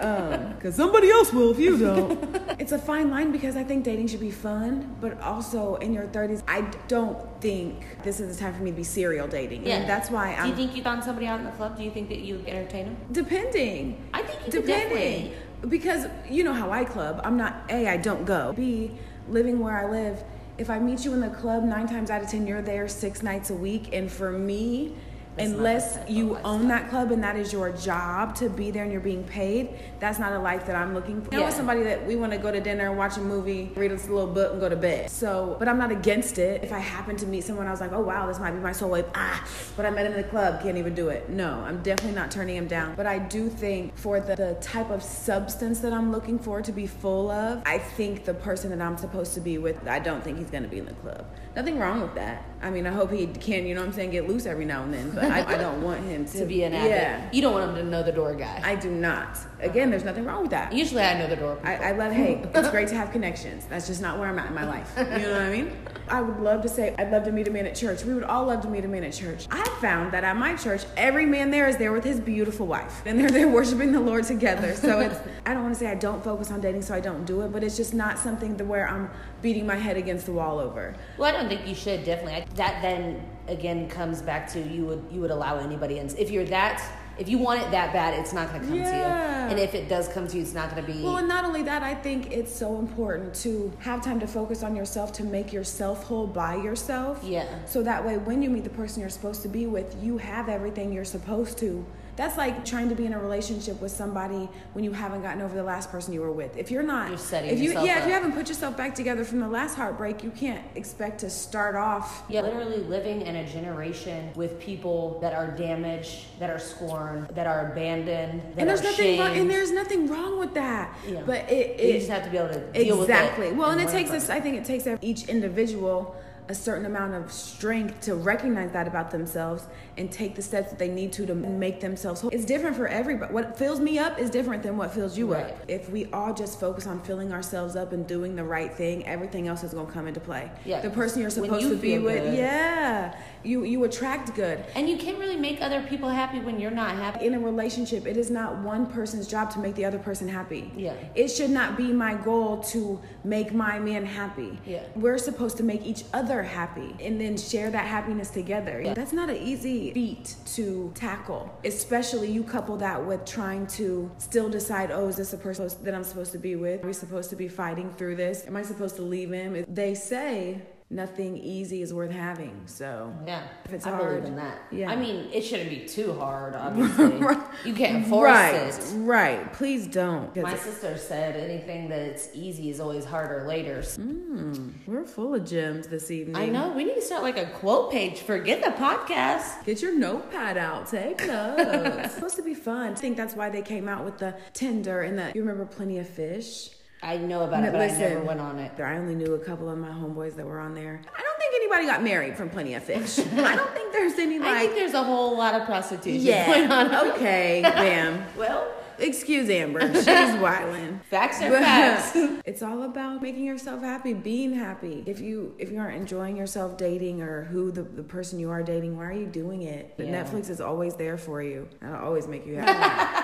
Um, 0.00 0.54
because 0.54 0.74
somebody 0.74 1.10
else 1.10 1.32
will 1.32 1.50
if 1.50 1.58
you 1.58 1.78
don't. 1.78 2.36
it's 2.58 2.72
a 2.72 2.78
fine 2.78 3.10
line 3.10 3.30
because 3.32 3.56
I 3.56 3.64
think 3.64 3.84
dating 3.84 4.08
should 4.08 4.20
be 4.20 4.30
fun, 4.30 4.96
but 5.00 5.20
also 5.20 5.76
in 5.76 5.92
your 5.92 6.04
30s, 6.06 6.42
I 6.48 6.62
don't 6.88 7.18
think 7.40 8.02
this 8.02 8.20
is 8.20 8.36
the 8.36 8.42
time 8.42 8.54
for 8.54 8.62
me 8.62 8.70
to 8.70 8.76
be 8.76 8.84
serial 8.84 9.28
dating. 9.28 9.66
yeah 9.66 9.76
And 9.76 9.88
that's 9.88 10.10
why 10.10 10.34
I'm 10.34 10.44
Do 10.44 10.50
you 10.50 10.56
think 10.56 10.76
you 10.76 10.82
found 10.82 11.04
somebody 11.04 11.26
out 11.26 11.38
in 11.40 11.44
the 11.46 11.52
club 11.52 11.76
do 11.76 11.82
you 11.84 11.90
think 11.90 12.08
that 12.08 12.18
you 12.20 12.36
would 12.36 12.48
entertain 12.48 12.84
them 12.86 12.96
Depending. 13.12 14.02
I 14.12 14.22
think 14.22 14.38
you 14.46 14.52
could 14.52 14.66
Depending. 14.66 15.30
definitely. 15.30 15.68
Because 15.68 16.06
you 16.28 16.44
know 16.44 16.52
how 16.52 16.70
I 16.70 16.84
club. 16.84 17.20
I'm 17.24 17.36
not 17.36 17.64
A, 17.70 17.88
I 17.88 17.96
don't 17.96 18.24
go. 18.24 18.52
B, 18.52 18.92
living 19.28 19.58
where 19.60 19.76
I 19.76 19.90
live, 19.90 20.22
if 20.58 20.68
I 20.70 20.78
meet 20.78 21.04
you 21.04 21.12
in 21.14 21.20
the 21.20 21.30
club, 21.30 21.64
nine 21.64 21.86
times 21.88 22.10
out 22.10 22.22
of 22.22 22.28
ten 22.30 22.46
you're 22.46 22.62
there 22.62 22.86
six 22.88 23.22
nights 23.22 23.50
a 23.50 23.54
week. 23.54 23.92
And 23.92 24.10
for 24.10 24.30
me, 24.30 24.58
That's 24.88 24.98
not 24.98 25.13
unless 25.38 25.92
the 25.92 25.98
type 25.98 26.08
of 26.08 26.14
you 26.14 26.36
own 26.38 26.68
that 26.68 26.90
club 26.90 27.10
and 27.10 27.22
that 27.22 27.36
is 27.36 27.52
your 27.52 27.70
job 27.72 28.34
to 28.36 28.48
be 28.48 28.70
there 28.70 28.84
and 28.84 28.92
you're 28.92 29.00
being 29.00 29.24
paid, 29.24 29.70
that's 30.00 30.18
not 30.18 30.32
a 30.32 30.38
life 30.38 30.66
that 30.66 30.76
I'm 30.76 30.94
looking 30.94 31.22
for. 31.22 31.32
You 31.32 31.40
know, 31.40 31.46
with 31.46 31.54
somebody 31.54 31.82
that 31.82 32.06
we 32.06 32.16
want 32.16 32.32
to 32.32 32.38
go 32.38 32.50
to 32.50 32.60
dinner, 32.60 32.92
watch 32.92 33.16
a 33.16 33.20
movie, 33.20 33.72
read 33.74 33.92
a 33.92 33.94
little 33.94 34.26
book, 34.26 34.52
and 34.52 34.60
go 34.60 34.68
to 34.68 34.76
bed. 34.76 35.10
So, 35.10 35.56
but 35.58 35.68
I'm 35.68 35.78
not 35.78 35.90
against 35.90 36.38
it. 36.38 36.62
If 36.62 36.72
I 36.72 36.78
happen 36.78 37.16
to 37.16 37.26
meet 37.26 37.44
someone, 37.44 37.66
I 37.66 37.70
was 37.70 37.80
like, 37.80 37.92
oh 37.92 38.00
wow, 38.00 38.26
this 38.26 38.38
might 38.38 38.52
be 38.52 38.60
my 38.60 38.70
soulmate. 38.70 39.08
Ah, 39.14 39.46
but 39.76 39.86
I 39.86 39.90
met 39.90 40.06
him 40.06 40.12
in 40.12 40.22
the 40.22 40.28
club, 40.28 40.62
can't 40.62 40.78
even 40.78 40.94
do 40.94 41.08
it. 41.08 41.28
No, 41.28 41.60
I'm 41.60 41.82
definitely 41.82 42.14
not 42.14 42.30
turning 42.30 42.56
him 42.56 42.66
down. 42.66 42.94
But 42.94 43.06
I 43.06 43.18
do 43.18 43.48
think 43.48 43.96
for 43.96 44.20
the, 44.20 44.36
the 44.36 44.56
type 44.60 44.90
of 44.90 45.02
substance 45.02 45.80
that 45.80 45.92
I'm 45.92 46.12
looking 46.12 46.38
for 46.38 46.62
to 46.62 46.72
be 46.72 46.86
full 46.86 47.30
of, 47.30 47.62
I 47.66 47.78
think 47.78 48.24
the 48.24 48.34
person 48.34 48.70
that 48.70 48.80
I'm 48.80 48.96
supposed 48.96 49.34
to 49.34 49.40
be 49.40 49.58
with, 49.58 49.86
I 49.86 49.98
don't 49.98 50.22
think 50.22 50.38
he's 50.38 50.50
going 50.50 50.62
to 50.62 50.68
be 50.68 50.78
in 50.78 50.86
the 50.86 50.94
club. 50.94 51.26
Nothing 51.56 51.78
wrong 51.78 52.00
with 52.00 52.14
that. 52.16 52.44
I 52.60 52.70
mean, 52.70 52.86
I 52.86 52.90
hope 52.90 53.12
he 53.12 53.26
can, 53.26 53.66
you 53.66 53.74
know 53.74 53.80
what 53.82 53.88
I'm 53.88 53.92
saying, 53.92 54.10
get 54.10 54.28
loose 54.28 54.44
every 54.44 54.64
now 54.64 54.82
and 54.82 54.92
then. 54.92 55.10
But 55.10 55.24
I, 55.24 55.54
I 55.54 55.56
don't 55.56 55.82
want 55.82 56.00
him 56.02 56.24
to, 56.32 56.38
to 56.38 56.46
be 56.46 56.64
an 56.64 56.72
addict 56.72 56.90
Yeah, 56.90 57.28
you 57.32 57.42
don't 57.42 57.52
want 57.52 57.70
him 57.70 57.76
to 57.76 57.84
know 57.84 58.02
the 58.02 58.10
door 58.10 58.34
guy 58.34 58.60
I 58.64 58.74
do 58.74 58.90
not. 58.90 59.38
Again, 59.60 59.90
there's 59.90 60.04
nothing 60.04 60.24
wrong 60.24 60.42
with 60.42 60.50
that. 60.50 60.72
usually 60.72 61.02
i 61.02 61.16
know 61.18 61.28
the 61.28 61.36
door. 61.36 61.58
I, 61.62 61.76
I 61.76 61.92
love 61.92 62.12
hey, 62.12 62.42
it's 62.54 62.70
great 62.70 62.88
to 62.88 62.96
have 62.96 63.12
connections. 63.12 63.66
That's 63.66 63.86
just 63.86 64.02
not 64.02 64.18
where 64.18 64.28
I'm 64.28 64.38
at 64.38 64.48
in 64.48 64.54
my 64.54 64.66
life. 64.66 64.92
You 64.96 65.04
know 65.04 65.32
what 65.32 65.42
I 65.42 65.50
mean? 65.50 65.76
I 66.08 66.20
would 66.20 66.40
love 66.40 66.62
to 66.62 66.68
say 66.68 66.94
I'd 66.98 67.10
love 67.10 67.24
to 67.24 67.32
meet 67.32 67.48
a 67.48 67.50
man 67.50 67.66
at 67.66 67.74
church. 67.74 68.04
We 68.04 68.14
would 68.14 68.24
all 68.24 68.46
love 68.46 68.60
to 68.62 68.68
meet 68.68 68.84
a 68.84 68.88
man 68.88 69.04
at 69.04 69.12
church. 69.12 69.46
I 69.50 69.62
found 69.80 70.12
that 70.12 70.24
at 70.24 70.36
my 70.36 70.54
church, 70.54 70.82
every 70.96 71.26
man 71.26 71.50
there 71.50 71.68
is 71.68 71.76
there 71.76 71.92
with 71.92 72.04
his 72.04 72.20
beautiful 72.20 72.66
wife. 72.66 73.02
And 73.06 73.18
they're 73.18 73.30
there 73.30 73.48
worshiping 73.58 73.92
the 73.92 74.00
Lord 74.00 74.24
together. 74.24 74.74
So 74.74 75.00
it's 75.06 75.18
I 75.46 75.54
don't 75.54 75.62
want 75.62 75.74
to 75.74 75.80
say 75.80 75.86
I 75.86 75.94
don't 75.94 76.22
focus 76.22 76.50
on 76.50 76.60
dating, 76.60 76.82
so 76.82 76.94
I 76.94 77.00
don't 77.00 77.24
do 77.24 77.40
it, 77.42 77.52
but 77.52 77.64
it's 77.64 77.76
just 77.76 77.94
not 77.94 78.18
something 78.18 78.56
to 78.58 78.64
where 78.64 78.88
I'm 78.88 79.10
beating 79.42 79.66
my 79.66 79.76
head 79.76 79.96
against 79.96 80.26
the 80.26 80.32
wall 80.32 80.58
over. 80.58 80.94
Well, 81.18 81.34
I 81.34 81.38
don't 81.38 81.48
think 81.48 81.66
you 81.66 81.74
should 81.74 82.04
definitely. 82.04 82.34
I- 82.34 82.46
That 82.54 82.82
then 82.82 83.22
again 83.48 83.88
comes 83.88 84.22
back 84.22 84.50
to 84.52 84.60
you 84.60 84.84
would 84.86 85.04
you 85.10 85.20
would 85.20 85.30
allow 85.30 85.58
anybody 85.58 85.98
in. 85.98 86.06
If 86.18 86.30
you're 86.30 86.44
that, 86.46 86.82
if 87.18 87.28
you 87.28 87.38
want 87.38 87.62
it 87.62 87.70
that 87.70 87.92
bad, 87.92 88.14
it's 88.14 88.32
not 88.32 88.48
going 88.48 88.60
to 88.60 88.66
come 88.66 88.78
to 88.78 88.84
you. 88.84 88.90
And 88.92 89.58
if 89.58 89.74
it 89.74 89.88
does 89.88 90.08
come 90.08 90.26
to 90.28 90.36
you, 90.36 90.42
it's 90.42 90.54
not 90.54 90.70
going 90.70 90.84
to 90.84 90.92
be. 90.92 91.02
Well, 91.02 91.18
and 91.18 91.28
not 91.28 91.44
only 91.44 91.62
that, 91.62 91.82
I 91.82 91.94
think 91.94 92.32
it's 92.32 92.54
so 92.54 92.78
important 92.78 93.34
to 93.36 93.72
have 93.80 94.02
time 94.02 94.20
to 94.20 94.26
focus 94.26 94.62
on 94.62 94.74
yourself 94.74 95.12
to 95.14 95.24
make 95.24 95.52
yourself 95.52 96.04
whole 96.04 96.26
by 96.26 96.56
yourself. 96.56 97.22
Yeah. 97.22 97.46
So 97.66 97.82
that 97.82 98.04
way, 98.04 98.18
when 98.18 98.42
you 98.42 98.50
meet 98.50 98.64
the 98.64 98.70
person 98.70 99.00
you're 99.00 99.10
supposed 99.10 99.42
to 99.42 99.48
be 99.48 99.66
with, 99.66 99.96
you 100.02 100.18
have 100.18 100.48
everything 100.48 100.92
you're 100.92 101.04
supposed 101.04 101.58
to. 101.58 101.84
That's 102.16 102.36
like 102.36 102.64
trying 102.64 102.88
to 102.88 102.94
be 102.94 103.06
in 103.06 103.12
a 103.12 103.18
relationship 103.18 103.80
with 103.80 103.90
somebody 103.92 104.48
when 104.72 104.84
you 104.84 104.92
haven't 104.92 105.22
gotten 105.22 105.42
over 105.42 105.54
the 105.54 105.62
last 105.62 105.90
person 105.90 106.12
you 106.12 106.20
were 106.20 106.32
with. 106.32 106.56
If 106.56 106.70
you're 106.70 106.82
not, 106.82 107.08
You're 107.08 107.18
setting 107.18 107.50
if 107.50 107.58
you, 107.58 107.66
yourself 107.66 107.86
yeah, 107.86 108.00
if 108.00 108.06
you 108.06 108.12
haven't 108.12 108.32
put 108.32 108.48
yourself 108.48 108.76
back 108.76 108.94
together 108.94 109.24
from 109.24 109.40
the 109.40 109.48
last 109.48 109.74
heartbreak, 109.76 110.22
you 110.22 110.30
can't 110.30 110.64
expect 110.74 111.20
to 111.20 111.30
start 111.30 111.74
off. 111.74 112.24
yeah, 112.28 112.42
literally 112.42 112.78
living 112.78 113.22
in 113.22 113.36
a 113.36 113.46
generation 113.48 114.30
with 114.34 114.60
people 114.60 115.18
that 115.20 115.34
are 115.34 115.50
damaged, 115.50 116.26
that 116.38 116.50
are 116.50 116.58
scorned, 116.58 117.28
that 117.28 117.46
are 117.46 117.72
abandoned, 117.72 118.40
that 118.54 118.60
and 118.60 118.68
there's 118.68 118.80
are 118.80 118.84
nothing 118.84 119.18
wrong, 119.18 119.36
and 119.36 119.50
there's 119.50 119.72
nothing 119.72 120.06
wrong 120.06 120.38
with 120.38 120.54
that. 120.54 120.96
Yeah. 121.08 121.22
But 121.26 121.50
it, 121.50 121.80
you 121.80 121.88
it 121.88 121.98
just 121.98 122.10
have 122.10 122.24
to 122.24 122.30
be 122.30 122.38
able 122.38 122.54
to 122.54 122.72
deal 122.72 123.02
exactly. 123.02 123.46
with 123.46 123.54
it. 123.54 123.56
Well, 123.56 123.70
and 123.70 123.80
it 123.80 123.86
learn 123.86 123.92
takes 123.92 124.10
us. 124.10 124.30
I 124.30 124.40
think 124.40 124.56
it 124.56 124.64
takes 124.64 124.86
each 125.02 125.28
individual 125.28 126.16
a 126.48 126.54
certain 126.54 126.84
amount 126.84 127.14
of 127.14 127.32
strength 127.32 128.00
to 128.02 128.14
recognize 128.14 128.70
that 128.72 128.86
about 128.86 129.10
themselves 129.10 129.66
and 129.96 130.10
take 130.12 130.34
the 130.34 130.42
steps 130.42 130.68
that 130.70 130.78
they 130.78 130.88
need 130.88 131.12
to 131.12 131.24
to 131.24 131.34
make 131.34 131.80
themselves 131.80 132.20
whole. 132.20 132.30
It's 132.30 132.44
different 132.44 132.76
for 132.76 132.86
everybody. 132.86 133.32
What 133.32 133.56
fills 133.56 133.80
me 133.80 133.98
up 133.98 134.18
is 134.18 134.28
different 134.28 134.62
than 134.62 134.76
what 134.76 134.92
fills 134.92 135.16
you 135.16 135.32
Right. 135.32 135.46
up. 135.46 135.56
If 135.68 135.88
we 135.90 136.06
all 136.12 136.34
just 136.34 136.60
focus 136.60 136.86
on 136.86 137.00
filling 137.00 137.32
ourselves 137.32 137.76
up 137.76 137.92
and 137.92 138.06
doing 138.06 138.36
the 138.36 138.44
right 138.44 138.72
thing, 138.74 139.06
everything 139.06 139.48
else 139.48 139.62
is 139.64 139.72
going 139.72 139.86
to 139.86 139.92
come 139.92 140.06
into 140.06 140.20
play. 140.20 140.50
Yeah. 140.66 140.80
The 140.80 140.90
person 140.90 141.22
you're 141.22 141.30
supposed 141.30 141.62
you 141.62 141.70
to 141.70 141.76
be 141.76 141.98
with, 141.98 142.22
good. 142.24 142.34
yeah, 142.38 143.14
you 143.42 143.64
you 143.64 143.82
attract 143.84 144.34
good. 144.34 144.62
And 144.74 144.88
you 144.88 144.98
can't 144.98 145.18
really 145.18 145.36
make 145.36 145.62
other 145.62 145.80
people 145.82 146.08
happy 146.10 146.40
when 146.40 146.60
you're 146.60 146.70
not 146.70 146.90
happy. 146.96 147.24
In 147.26 147.34
a 147.34 147.40
relationship, 147.40 148.06
it 148.06 148.16
is 148.18 148.30
not 148.30 148.58
one 148.58 148.86
person's 148.86 149.26
job 149.26 149.50
to 149.52 149.60
make 149.60 149.76
the 149.76 149.84
other 149.86 149.98
person 149.98 150.28
happy. 150.28 150.70
Yeah. 150.76 150.92
It 151.14 151.28
should 151.28 151.50
not 151.50 151.76
be 151.76 151.92
my 151.92 152.14
goal 152.14 152.58
to 152.74 153.00
make 153.22 153.54
my 153.54 153.78
man 153.78 154.04
happy. 154.04 154.58
Yeah. 154.66 154.82
We're 154.94 155.18
supposed 155.18 155.56
to 155.58 155.62
make 155.62 155.86
each 155.86 156.04
other 156.12 156.33
happy 156.42 156.94
and 157.00 157.20
then 157.20 157.36
share 157.36 157.70
that 157.70 157.86
happiness 157.86 158.30
together. 158.30 158.80
Yeah. 158.80 158.94
That's 158.94 159.12
not 159.12 159.30
an 159.30 159.36
easy 159.36 159.92
feat 159.92 160.36
to 160.54 160.92
tackle, 160.94 161.56
especially 161.64 162.30
you 162.30 162.42
couple 162.42 162.76
that 162.78 163.04
with 163.04 163.24
trying 163.24 163.66
to 163.68 164.10
still 164.18 164.48
decide, 164.48 164.90
oh, 164.90 165.08
is 165.08 165.16
this 165.16 165.32
a 165.32 165.38
person 165.38 165.68
that 165.82 165.94
I'm 165.94 166.04
supposed 166.04 166.32
to 166.32 166.38
be 166.38 166.56
with? 166.56 166.84
Are 166.84 166.86
we 166.86 166.92
supposed 166.92 167.30
to 167.30 167.36
be 167.36 167.48
fighting 167.48 167.92
through 167.92 168.16
this? 168.16 168.46
Am 168.46 168.56
I 168.56 168.62
supposed 168.62 168.96
to 168.96 169.02
leave 169.02 169.30
him? 169.32 169.64
They 169.68 169.94
say 169.94 170.62
nothing 170.94 171.36
easy 171.36 171.82
is 171.82 171.92
worth 171.92 172.12
having. 172.12 172.62
So, 172.66 173.12
Yeah, 173.26 173.42
If 173.64 173.72
it's 173.74 173.86
I 173.86 173.90
hard, 173.90 174.08
believe 174.22 174.24
in 174.24 174.36
that. 174.36 174.58
yeah. 174.70 174.90
I 174.90 174.96
mean, 174.96 175.28
it 175.32 175.42
shouldn't 175.42 175.68
be 175.70 175.80
too 175.86 176.14
hard. 176.14 176.54
Obviously, 176.64 177.18
you 177.64 177.74
can't 177.74 178.06
force 178.06 178.24
right, 178.30 178.54
it. 178.54 178.92
right. 178.96 179.52
Please 179.52 179.86
don't. 179.88 180.34
My 180.36 180.56
sister 180.56 180.96
said 180.96 181.36
anything 181.36 181.88
that's 181.88 182.28
easy 182.32 182.70
is 182.70 182.80
always 182.80 183.04
harder 183.04 183.46
later. 183.46 183.82
Hmm, 183.82 184.70
we're 184.86 185.04
full 185.04 185.34
of 185.34 185.44
gems 185.44 185.88
this 185.88 186.10
evening. 186.10 186.36
I 186.36 186.46
know. 186.46 186.70
We 186.72 186.84
need 186.84 186.94
to 186.94 187.02
start 187.02 187.22
like 187.22 187.36
a 187.38 187.46
quote 187.46 187.90
page. 187.90 188.20
Forget 188.20 188.62
the 188.62 188.70
podcast. 188.70 189.64
Get 189.64 189.82
your 189.82 189.96
notepad 189.98 190.56
out. 190.56 190.86
Take 190.86 191.26
notes. 191.26 191.62
it's 192.04 192.14
supposed 192.14 192.36
to 192.36 192.42
be 192.42 192.54
fun. 192.54 192.92
I 192.92 192.94
think 192.94 193.16
that's 193.16 193.34
why 193.34 193.50
they 193.50 193.62
came 193.62 193.88
out 193.88 194.04
with 194.04 194.18
the 194.18 194.34
Tinder 194.52 195.02
and 195.02 195.18
the. 195.18 195.32
You 195.34 195.40
remember 195.42 195.64
Plenty 195.66 195.98
of 195.98 196.08
Fish? 196.08 196.70
I 197.04 197.18
know 197.18 197.42
about 197.42 197.64
it, 197.64 197.72
but 197.72 197.82
I 197.82 197.86
Listen, 197.86 198.00
never 198.00 198.24
went 198.24 198.40
on 198.40 198.58
it. 198.58 198.80
I 198.80 198.96
only 198.96 199.14
knew 199.14 199.34
a 199.34 199.38
couple 199.38 199.68
of 199.68 199.78
my 199.78 199.88
homeboys 199.90 200.34
that 200.36 200.46
were 200.46 200.58
on 200.58 200.74
there. 200.74 201.02
I 201.14 201.20
don't 201.22 201.38
think 201.38 201.54
anybody 201.56 201.86
got 201.86 202.02
married 202.02 202.34
from 202.36 202.48
Plenty 202.48 202.74
of 202.74 202.82
Fish. 202.82 203.18
I 203.34 203.54
don't 203.54 203.70
think 203.74 203.92
there's 203.92 204.18
any 204.18 204.38
I 204.40 204.60
think 204.60 204.74
there's 204.74 204.94
a 204.94 205.02
whole 205.04 205.36
lot 205.36 205.54
of 205.54 205.66
prostitution 205.66 206.24
going 206.24 206.70
on. 206.72 206.94
Okay, 207.12 207.60
bam. 207.62 208.24
Well, 208.38 208.66
excuse 208.98 209.50
Amber. 209.50 209.92
She's 209.92 210.04
wildin'. 210.06 211.02
Facts 211.04 211.42
are 211.42 211.50
facts. 211.50 212.16
it's 212.46 212.62
all 212.62 212.84
about 212.84 213.20
making 213.20 213.44
yourself 213.44 213.82
happy, 213.82 214.14
being 214.14 214.54
happy. 214.54 215.02
If 215.06 215.20
you 215.20 215.54
if 215.58 215.70
you 215.70 215.78
aren't 215.78 215.96
enjoying 215.96 216.36
yourself 216.36 216.78
dating 216.78 217.20
or 217.20 217.44
who 217.44 217.70
the, 217.70 217.82
the 217.82 218.02
person 218.02 218.38
you 218.38 218.50
are 218.50 218.62
dating, 218.62 218.96
why 218.96 219.04
are 219.06 219.12
you 219.12 219.26
doing 219.26 219.62
it? 219.62 219.94
Yeah. 219.98 220.06
Netflix 220.06 220.48
is 220.48 220.60
always 220.60 220.94
there 220.94 221.18
for 221.18 221.42
you. 221.42 221.68
That'll 221.80 222.04
always 222.04 222.26
make 222.26 222.46
you 222.46 222.56
happy. 222.56 223.23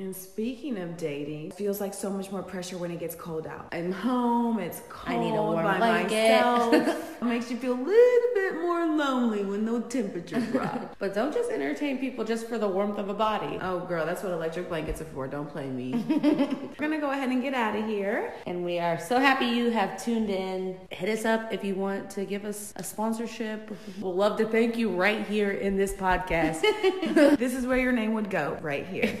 And 0.00 0.16
speaking 0.16 0.78
of 0.78 0.96
dating, 0.96 1.48
it 1.48 1.54
feels 1.54 1.80
like 1.80 1.92
so 1.92 2.10
much 2.10 2.32
more 2.32 2.42
pressure 2.42 2.78
when 2.78 2.90
it 2.90 2.98
gets 2.98 3.14
cold 3.14 3.46
out. 3.46 3.68
I'm 3.72 3.92
home, 3.92 4.58
it's 4.58 4.80
cold 4.88 5.18
I 5.18 5.20
need 5.22 5.36
a 5.36 5.42
warm 5.42 5.62
by 5.64 5.76
blanket. 5.78 6.40
myself. 6.42 7.06
makes 7.30 7.48
you 7.48 7.56
feel 7.56 7.74
a 7.74 7.82
little 7.82 8.34
bit 8.34 8.60
more 8.60 8.84
lonely 8.86 9.44
when 9.44 9.64
the 9.64 9.80
temperature 9.82 10.40
drops. 10.40 10.80
But 10.98 11.14
don't 11.14 11.32
just 11.32 11.50
entertain 11.50 11.98
people 11.98 12.24
just 12.24 12.46
for 12.48 12.58
the 12.58 12.68
warmth 12.68 12.98
of 12.98 13.08
a 13.08 13.14
body. 13.14 13.58
oh 13.62 13.80
girl, 13.86 14.04
that's 14.04 14.22
what 14.22 14.32
electric 14.32 14.68
blankets 14.68 15.00
are 15.00 15.06
for. 15.06 15.28
Don't 15.28 15.48
play 15.48 15.68
me. 15.68 16.04
We're 16.08 16.88
gonna 16.88 17.00
go 17.00 17.12
ahead 17.12 17.30
and 17.30 17.40
get 17.40 17.54
out 17.54 17.76
of 17.76 17.86
here. 17.86 18.34
And 18.46 18.64
we 18.64 18.80
are 18.80 18.98
so 18.98 19.20
happy 19.20 19.46
you 19.46 19.70
have 19.70 20.02
tuned 20.02 20.28
in. 20.28 20.76
Hit 20.90 21.08
us 21.08 21.24
up 21.24 21.52
if 21.52 21.64
you 21.64 21.76
want 21.76 22.10
to 22.10 22.24
give 22.24 22.44
us 22.44 22.74
a 22.76 22.82
sponsorship. 22.82 23.70
We'll 24.00 24.14
love 24.14 24.36
to 24.38 24.46
thank 24.46 24.76
you 24.76 24.90
right 24.90 25.24
here 25.26 25.52
in 25.52 25.76
this 25.76 25.92
podcast. 25.94 26.60
this 27.38 27.54
is 27.54 27.64
where 27.66 27.78
your 27.78 27.92
name 27.92 28.12
would 28.14 28.28
go 28.28 28.58
right 28.60 28.86
here. 28.86 29.16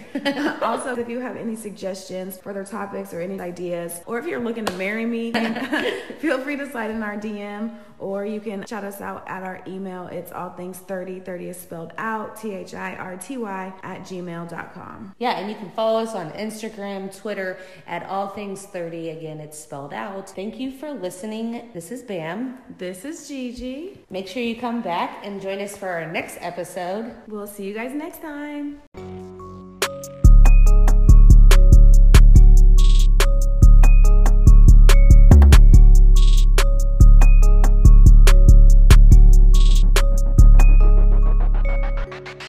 also, 0.60 0.96
if 0.96 1.08
you 1.08 1.20
have 1.20 1.36
any 1.36 1.54
suggestions, 1.54 2.36
further 2.36 2.64
topics, 2.64 3.14
or 3.14 3.20
any 3.20 3.40
ideas, 3.40 4.00
or 4.06 4.18
if 4.18 4.26
you're 4.26 4.40
looking 4.40 4.66
to 4.66 4.72
marry 4.74 5.06
me, 5.06 5.32
feel 6.18 6.40
free 6.40 6.56
to 6.56 6.68
slide 6.70 6.90
in 6.90 7.02
our 7.02 7.16
DM 7.16 7.76
or 8.00 8.24
you 8.24 8.40
can 8.40 8.64
shout 8.66 8.84
us 8.84 9.00
out 9.00 9.22
at 9.28 9.42
our 9.42 9.62
email. 9.66 10.06
It's 10.08 10.32
all 10.32 10.50
things 10.50 10.78
30. 10.78 11.20
30 11.20 11.48
is 11.48 11.56
spelled 11.56 11.92
out 11.98 12.40
T 12.40 12.54
H 12.54 12.74
I 12.74 12.94
R 12.96 13.16
T 13.16 13.36
Y 13.36 13.72
at 13.82 14.00
gmail.com. 14.02 15.14
yeah, 15.18 15.38
and 15.38 15.50
you 15.50 15.56
can 15.56 15.70
follow 15.70 16.00
us 16.00 16.14
on 16.14 16.30
Instagram, 16.32 17.14
Twitter 17.16 17.58
at 17.86 18.04
all 18.04 18.28
things 18.28 18.64
30. 18.66 19.10
Again, 19.10 19.40
it's 19.40 19.58
spelled 19.58 19.92
out. 19.92 20.30
Thank 20.30 20.58
you 20.58 20.72
for 20.72 20.92
listening. 20.92 21.70
This 21.74 21.90
is 21.90 22.02
Bam. 22.02 22.58
This 22.78 23.04
is 23.04 23.28
Gigi. 23.28 23.98
Make 24.10 24.26
sure 24.28 24.42
you 24.42 24.56
come 24.56 24.82
back 24.82 25.20
and 25.24 25.40
join 25.40 25.60
us 25.60 25.76
for 25.76 25.88
our 25.88 26.10
next 26.10 26.38
episode. 26.40 27.14
We'll 27.28 27.46
see 27.46 27.64
you 27.64 27.74
guys 27.74 27.92
next 27.94 28.22
time. 28.22 29.29